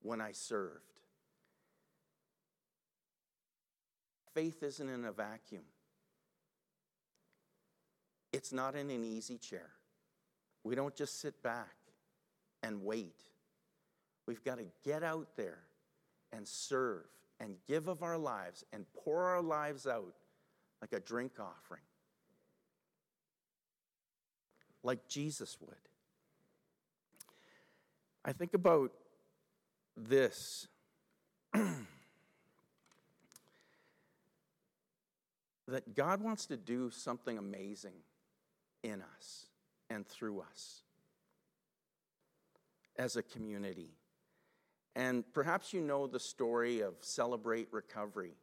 when 0.01 0.21
I 0.21 0.31
served. 0.31 0.81
Faith 4.33 4.63
isn't 4.63 4.89
in 4.89 5.05
a 5.05 5.11
vacuum, 5.11 5.63
it's 8.31 8.51
not 8.51 8.75
in 8.75 8.89
an 8.89 9.03
easy 9.03 9.37
chair. 9.37 9.69
We 10.63 10.75
don't 10.75 10.95
just 10.95 11.19
sit 11.19 11.43
back 11.43 11.75
and 12.63 12.83
wait. 12.83 13.21
We've 14.25 14.43
got 14.43 14.59
to 14.59 14.65
get 14.85 15.03
out 15.03 15.35
there 15.35 15.59
and 16.31 16.47
serve 16.47 17.03
and 17.41 17.57
give 17.67 17.89
of 17.89 18.01
our 18.01 18.17
lives 18.17 18.63
and 18.71 18.85
pour 18.93 19.23
our 19.23 19.41
lives 19.41 19.85
out 19.85 20.15
like 20.81 20.93
a 20.93 21.01
drink 21.01 21.33
offering 21.37 21.81
like 24.83 25.07
Jesus 25.07 25.57
would. 25.61 25.75
I 28.25 28.31
think 28.31 28.53
about 28.53 28.91
this. 29.97 30.67
that 35.67 35.95
God 35.95 36.21
wants 36.21 36.45
to 36.47 36.57
do 36.57 36.89
something 36.89 37.37
amazing 37.37 37.95
in 38.83 39.01
us 39.17 39.47
and 39.89 40.07
through 40.07 40.41
us 40.41 40.83
as 42.97 43.15
a 43.15 43.23
community. 43.23 43.91
And 44.95 45.23
perhaps 45.33 45.73
you 45.73 45.81
know 45.81 46.05
the 46.05 46.19
story 46.19 46.81
of 46.81 46.95
Celebrate 46.99 47.67
Recovery. 47.71 48.33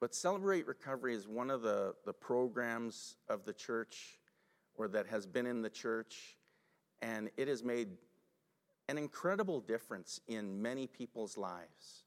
But 0.00 0.14
Celebrate 0.14 0.66
Recovery 0.66 1.14
is 1.14 1.28
one 1.28 1.50
of 1.50 1.62
the, 1.62 1.94
the 2.06 2.14
programs 2.14 3.16
of 3.28 3.44
the 3.44 3.52
church 3.52 4.18
or 4.76 4.88
that 4.88 5.06
has 5.08 5.26
been 5.26 5.46
in 5.46 5.60
the 5.60 5.68
church, 5.68 6.38
and 7.02 7.28
it 7.36 7.48
has 7.48 7.62
made 7.62 7.88
an 8.90 8.98
incredible 8.98 9.60
difference 9.60 10.20
in 10.26 10.60
many 10.60 10.88
people's 10.88 11.38
lives 11.38 12.02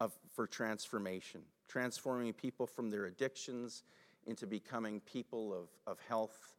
of, 0.00 0.10
for 0.32 0.46
transformation, 0.46 1.42
transforming 1.68 2.32
people 2.32 2.66
from 2.66 2.88
their 2.88 3.04
addictions 3.04 3.82
into 4.26 4.46
becoming 4.46 5.00
people 5.00 5.52
of, 5.52 5.68
of 5.86 5.98
health 6.08 6.56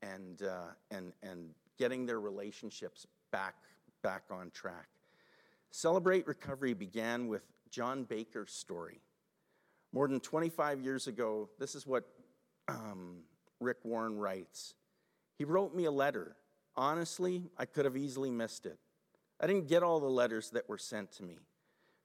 and, 0.00 0.42
uh, 0.42 0.68
and, 0.90 1.12
and 1.22 1.50
getting 1.78 2.06
their 2.06 2.18
relationships 2.18 3.06
back, 3.30 3.56
back 4.02 4.22
on 4.30 4.50
track. 4.54 4.88
Celebrate 5.70 6.26
Recovery 6.26 6.72
began 6.72 7.28
with 7.28 7.42
John 7.70 8.04
Baker's 8.04 8.52
story. 8.52 9.00
More 9.92 10.08
than 10.08 10.18
25 10.18 10.80
years 10.80 11.08
ago, 11.08 11.50
this 11.58 11.74
is 11.74 11.86
what 11.86 12.04
um, 12.68 13.18
Rick 13.60 13.78
Warren 13.84 14.16
writes. 14.16 14.72
He 15.36 15.44
wrote 15.44 15.74
me 15.74 15.84
a 15.84 15.90
letter. 15.90 16.36
Honestly, 16.74 17.42
I 17.58 17.66
could 17.66 17.84
have 17.84 17.98
easily 17.98 18.30
missed 18.30 18.64
it. 18.64 18.78
I 19.44 19.46
didn't 19.46 19.68
get 19.68 19.82
all 19.82 20.00
the 20.00 20.06
letters 20.06 20.48
that 20.52 20.70
were 20.70 20.78
sent 20.78 21.12
to 21.12 21.22
me, 21.22 21.36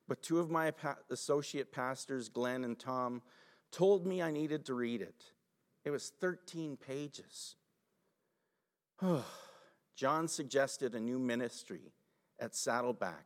but 0.06 0.22
two 0.22 0.40
of 0.40 0.50
my 0.50 0.74
associate 1.08 1.72
pastors, 1.72 2.28
Glenn 2.28 2.64
and 2.64 2.78
Tom, 2.78 3.22
told 3.72 4.06
me 4.06 4.20
I 4.20 4.30
needed 4.30 4.66
to 4.66 4.74
read 4.74 5.00
it. 5.00 5.24
It 5.82 5.90
was 5.90 6.12
13 6.20 6.76
pages. 6.76 7.56
John 9.96 10.28
suggested 10.28 10.94
a 10.94 11.00
new 11.00 11.18
ministry 11.18 11.94
at 12.38 12.54
Saddleback 12.54 13.24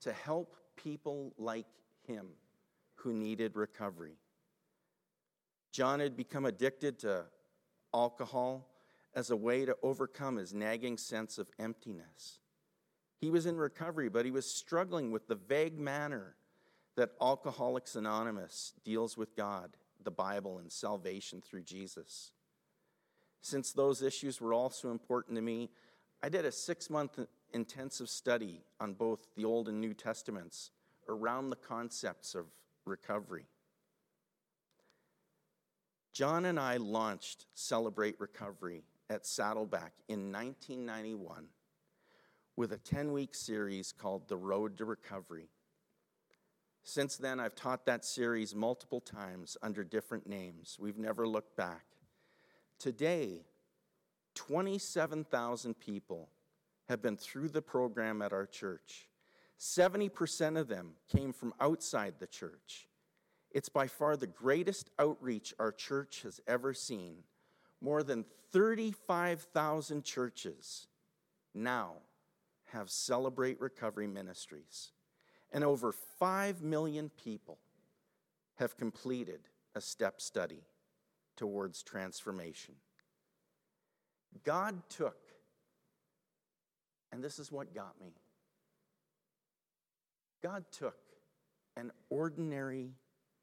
to 0.00 0.14
help 0.14 0.56
people 0.74 1.34
like 1.36 1.66
him 2.06 2.28
who 2.94 3.12
needed 3.12 3.56
recovery. 3.56 4.16
John 5.70 6.00
had 6.00 6.16
become 6.16 6.46
addicted 6.46 6.98
to 7.00 7.26
alcohol 7.92 8.70
as 9.14 9.28
a 9.28 9.36
way 9.36 9.66
to 9.66 9.76
overcome 9.82 10.36
his 10.36 10.54
nagging 10.54 10.96
sense 10.96 11.36
of 11.36 11.50
emptiness. 11.58 12.38
He 13.20 13.30
was 13.30 13.46
in 13.46 13.56
recovery, 13.56 14.08
but 14.08 14.24
he 14.24 14.30
was 14.30 14.50
struggling 14.50 15.10
with 15.10 15.28
the 15.28 15.34
vague 15.34 15.78
manner 15.78 16.36
that 16.96 17.12
Alcoholics 17.20 17.96
Anonymous 17.96 18.74
deals 18.84 19.16
with 19.16 19.36
God, 19.36 19.76
the 20.02 20.10
Bible, 20.10 20.58
and 20.58 20.70
salvation 20.70 21.40
through 21.40 21.62
Jesus. 21.62 22.32
Since 23.40 23.72
those 23.72 24.02
issues 24.02 24.40
were 24.40 24.54
also 24.54 24.90
important 24.90 25.36
to 25.36 25.42
me, 25.42 25.70
I 26.22 26.28
did 26.28 26.44
a 26.44 26.52
six 26.52 26.88
month 26.88 27.18
intensive 27.52 28.08
study 28.08 28.62
on 28.80 28.94
both 28.94 29.26
the 29.36 29.44
Old 29.44 29.68
and 29.68 29.80
New 29.80 29.94
Testaments 29.94 30.70
around 31.08 31.50
the 31.50 31.56
concepts 31.56 32.34
of 32.34 32.46
recovery. 32.84 33.46
John 36.12 36.44
and 36.44 36.60
I 36.60 36.76
launched 36.76 37.46
Celebrate 37.54 38.18
Recovery 38.20 38.84
at 39.10 39.26
Saddleback 39.26 39.92
in 40.08 40.32
1991 40.32 41.46
with 42.56 42.72
a 42.72 42.78
10 42.78 43.12
week 43.12 43.34
series 43.34 43.92
called 43.92 44.28
The 44.28 44.36
Road 44.36 44.76
to 44.78 44.84
Recovery. 44.84 45.48
Since 46.82 47.16
then, 47.16 47.40
I've 47.40 47.54
taught 47.54 47.86
that 47.86 48.04
series 48.04 48.54
multiple 48.54 49.00
times 49.00 49.56
under 49.62 49.82
different 49.82 50.28
names. 50.28 50.76
We've 50.78 50.98
never 50.98 51.26
looked 51.26 51.56
back. 51.56 51.84
Today, 52.78 53.46
27,000 54.34 55.78
people 55.78 56.28
have 56.88 57.00
been 57.00 57.16
through 57.16 57.48
the 57.48 57.62
program 57.62 58.20
at 58.20 58.32
our 58.32 58.46
church. 58.46 59.08
70% 59.58 60.58
of 60.58 60.68
them 60.68 60.92
came 61.08 61.32
from 61.32 61.54
outside 61.60 62.14
the 62.18 62.26
church. 62.26 62.88
It's 63.50 63.68
by 63.68 63.86
far 63.86 64.16
the 64.16 64.26
greatest 64.26 64.90
outreach 64.98 65.54
our 65.58 65.72
church 65.72 66.22
has 66.22 66.40
ever 66.46 66.74
seen. 66.74 67.18
More 67.80 68.02
than 68.02 68.24
35,000 68.52 70.04
churches 70.04 70.86
now 71.54 71.94
have 72.74 72.90
Celebrate 72.90 73.60
Recovery 73.60 74.08
Ministries, 74.08 74.90
and 75.52 75.62
over 75.62 75.92
5 76.18 76.60
million 76.60 77.08
people 77.22 77.58
have 78.56 78.76
completed 78.76 79.40
a 79.76 79.80
step 79.80 80.20
study 80.20 80.64
towards 81.36 81.82
transformation. 81.82 82.74
God 84.44 84.82
took, 84.88 85.16
and 87.12 87.22
this 87.22 87.38
is 87.38 87.52
what 87.52 87.74
got 87.74 87.98
me 88.00 88.12
God 90.42 90.64
took 90.70 90.98
an 91.76 91.90
ordinary 92.10 92.90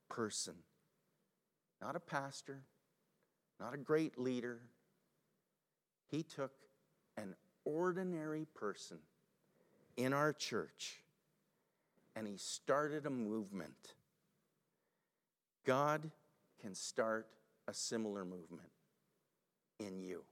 person, 0.09 0.53
not 1.81 1.95
a 1.95 1.99
pastor, 1.99 2.61
not 3.59 3.73
a 3.73 3.77
great 3.77 4.19
leader. 4.19 4.59
He 6.09 6.21
took 6.21 6.51
an 7.17 7.33
ordinary 7.65 8.45
person 8.53 8.99
in 10.03 10.13
our 10.13 10.33
church 10.33 11.01
and 12.15 12.27
he 12.27 12.37
started 12.37 13.05
a 13.05 13.09
movement. 13.09 13.93
God 15.65 16.09
can 16.59 16.75
start 16.75 17.27
a 17.67 17.73
similar 17.73 18.25
movement 18.25 18.71
in 19.79 20.01
you. 20.01 20.23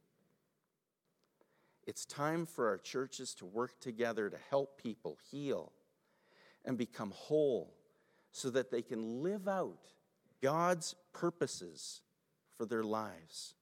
It's 1.86 2.06
time 2.06 2.46
for 2.46 2.68
our 2.68 2.78
churches 2.78 3.34
to 3.36 3.46
work 3.46 3.80
together 3.80 4.30
to 4.30 4.38
help 4.50 4.82
people 4.82 5.18
heal 5.32 5.72
and 6.66 6.78
become 6.78 7.12
whole 7.16 7.74
so 8.32 8.50
that 8.52 8.70
they 8.70 8.82
can 8.82 9.24
live 9.24 9.48
out 9.48 9.92
God's 10.42 10.96
purposes 11.14 12.02
for 12.58 12.66
their 12.66 12.84
lives. 12.84 13.56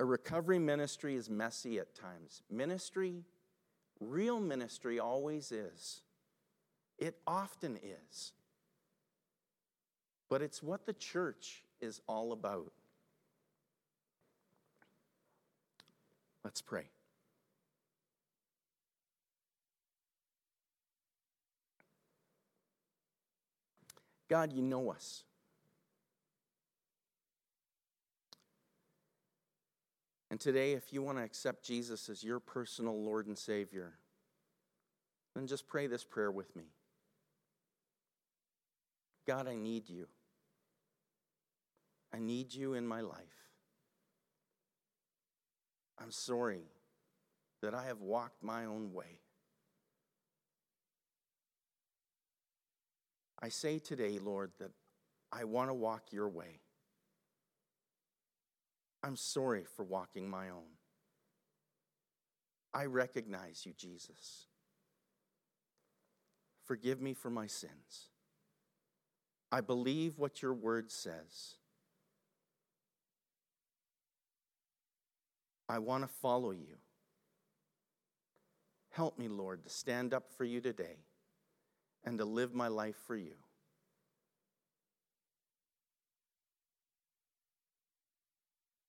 A 0.00 0.04
recovery 0.04 0.58
ministry 0.58 1.14
is 1.14 1.30
messy 1.30 1.78
at 1.78 1.94
times. 1.94 2.42
Ministry, 2.50 3.24
real 4.08 4.40
ministry, 4.40 4.98
always 4.98 5.52
is. 5.52 6.00
It 6.98 7.18
often 7.26 7.78
is. 7.82 8.32
But 10.28 10.42
it's 10.42 10.62
what 10.62 10.86
the 10.86 10.92
church 10.92 11.64
is 11.80 12.00
all 12.06 12.32
about. 12.32 12.72
Let's 16.44 16.62
pray. 16.62 16.84
God, 24.28 24.52
you 24.52 24.62
know 24.62 24.90
us. 24.90 25.24
And 30.32 30.40
today, 30.40 30.72
if 30.72 30.94
you 30.94 31.02
want 31.02 31.18
to 31.18 31.24
accept 31.24 31.62
Jesus 31.62 32.08
as 32.08 32.24
your 32.24 32.40
personal 32.40 32.98
Lord 32.98 33.26
and 33.26 33.36
Savior, 33.36 33.92
then 35.34 35.46
just 35.46 35.68
pray 35.68 35.86
this 35.86 36.04
prayer 36.04 36.30
with 36.30 36.56
me 36.56 36.64
God, 39.26 39.46
I 39.46 39.56
need 39.56 39.90
you. 39.90 40.06
I 42.14 42.18
need 42.18 42.54
you 42.54 42.72
in 42.72 42.86
my 42.86 43.02
life. 43.02 43.18
I'm 46.00 46.10
sorry 46.10 46.62
that 47.60 47.74
I 47.74 47.84
have 47.84 48.00
walked 48.00 48.42
my 48.42 48.64
own 48.64 48.94
way. 48.94 49.20
I 53.38 53.50
say 53.50 53.78
today, 53.78 54.18
Lord, 54.18 54.52
that 54.60 54.70
I 55.30 55.44
want 55.44 55.68
to 55.68 55.74
walk 55.74 56.04
your 56.10 56.30
way. 56.30 56.61
I'm 59.02 59.16
sorry 59.16 59.64
for 59.76 59.84
walking 59.84 60.28
my 60.28 60.48
own. 60.50 60.76
I 62.72 62.86
recognize 62.86 63.66
you, 63.66 63.72
Jesus. 63.76 64.46
Forgive 66.64 67.00
me 67.00 67.12
for 67.12 67.28
my 67.28 67.46
sins. 67.46 68.08
I 69.50 69.60
believe 69.60 70.18
what 70.18 70.40
your 70.40 70.54
word 70.54 70.90
says. 70.90 71.56
I 75.68 75.78
want 75.78 76.04
to 76.04 76.08
follow 76.08 76.52
you. 76.52 76.76
Help 78.90 79.18
me, 79.18 79.28
Lord, 79.28 79.64
to 79.64 79.70
stand 79.70 80.14
up 80.14 80.30
for 80.36 80.44
you 80.44 80.60
today 80.60 80.96
and 82.04 82.18
to 82.18 82.24
live 82.24 82.54
my 82.54 82.68
life 82.68 82.96
for 83.06 83.16
you. 83.16 83.34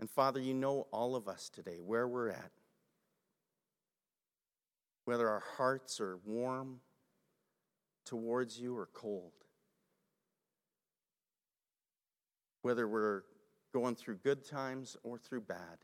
And 0.04 0.10
Father, 0.10 0.42
you 0.42 0.54
know 0.54 0.86
all 0.92 1.16
of 1.16 1.30
us 1.30 1.48
today, 1.48 1.78
where 1.80 2.06
we're 2.06 2.28
at. 2.28 2.52
Whether 5.06 5.30
our 5.30 5.44
hearts 5.56 6.02
are 6.02 6.20
warm 6.26 6.82
towards 8.06 8.60
you 8.60 8.76
or 8.76 8.90
cold. 8.92 9.32
Whether 12.64 12.86
we're 12.86 13.22
going 13.72 13.96
through 13.96 14.16
good 14.16 14.44
times 14.44 14.98
or 15.04 15.18
through 15.18 15.40
bad. 15.40 15.78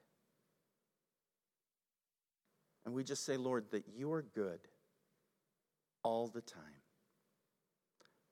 And 2.86 2.94
we 2.94 3.06
just 3.06 3.26
say, 3.26 3.38
Lord, 3.38 3.72
that 3.72 3.86
you 3.96 4.12
are 4.12 4.26
good 4.36 4.60
all 6.04 6.28
the 6.28 6.42
time. 6.42 6.84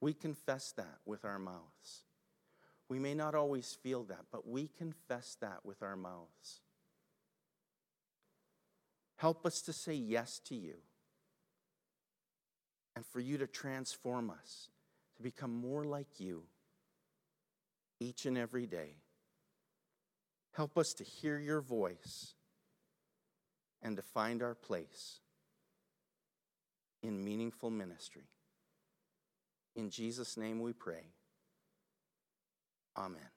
We 0.02 0.12
confess 0.12 0.74
that 0.74 0.98
with 1.06 1.24
our 1.24 1.40
mouths. 1.40 2.07
We 2.90 3.00
may 3.00 3.14
not 3.14 3.36
always 3.36 3.78
feel 3.84 4.04
that, 4.06 4.26
but 4.32 4.48
we 4.48 4.70
confess 4.78 5.36
that 5.42 5.66
with 5.66 5.84
our 5.84 5.96
mouths. 5.96 6.62
Help 9.18 9.46
us 9.46 9.62
to 9.64 9.74
say 9.74 9.94
yes 9.94 10.40
to 10.46 10.56
you 10.56 10.76
and 12.96 13.06
for 13.06 13.20
you 13.20 13.38
to 13.40 13.48
transform 13.48 14.30
us 14.30 14.70
to 15.18 15.24
become 15.24 15.54
more 15.54 15.84
like 15.84 16.20
you 16.20 16.44
each 18.00 18.26
and 18.26 18.38
every 18.38 18.68
day. 18.68 18.96
Help 20.54 20.78
us 20.78 20.94
to 20.94 21.04
hear 21.04 21.38
your 21.38 21.62
voice 21.62 22.34
and 23.82 23.96
to 23.98 24.02
find 24.02 24.42
our 24.42 24.56
place 24.56 25.20
in 27.04 27.24
meaningful 27.24 27.70
ministry. 27.70 28.30
In 29.76 29.90
Jesus' 29.90 30.38
name 30.38 30.60
we 30.60 30.74
pray. 30.74 31.04
Amen. 32.98 33.37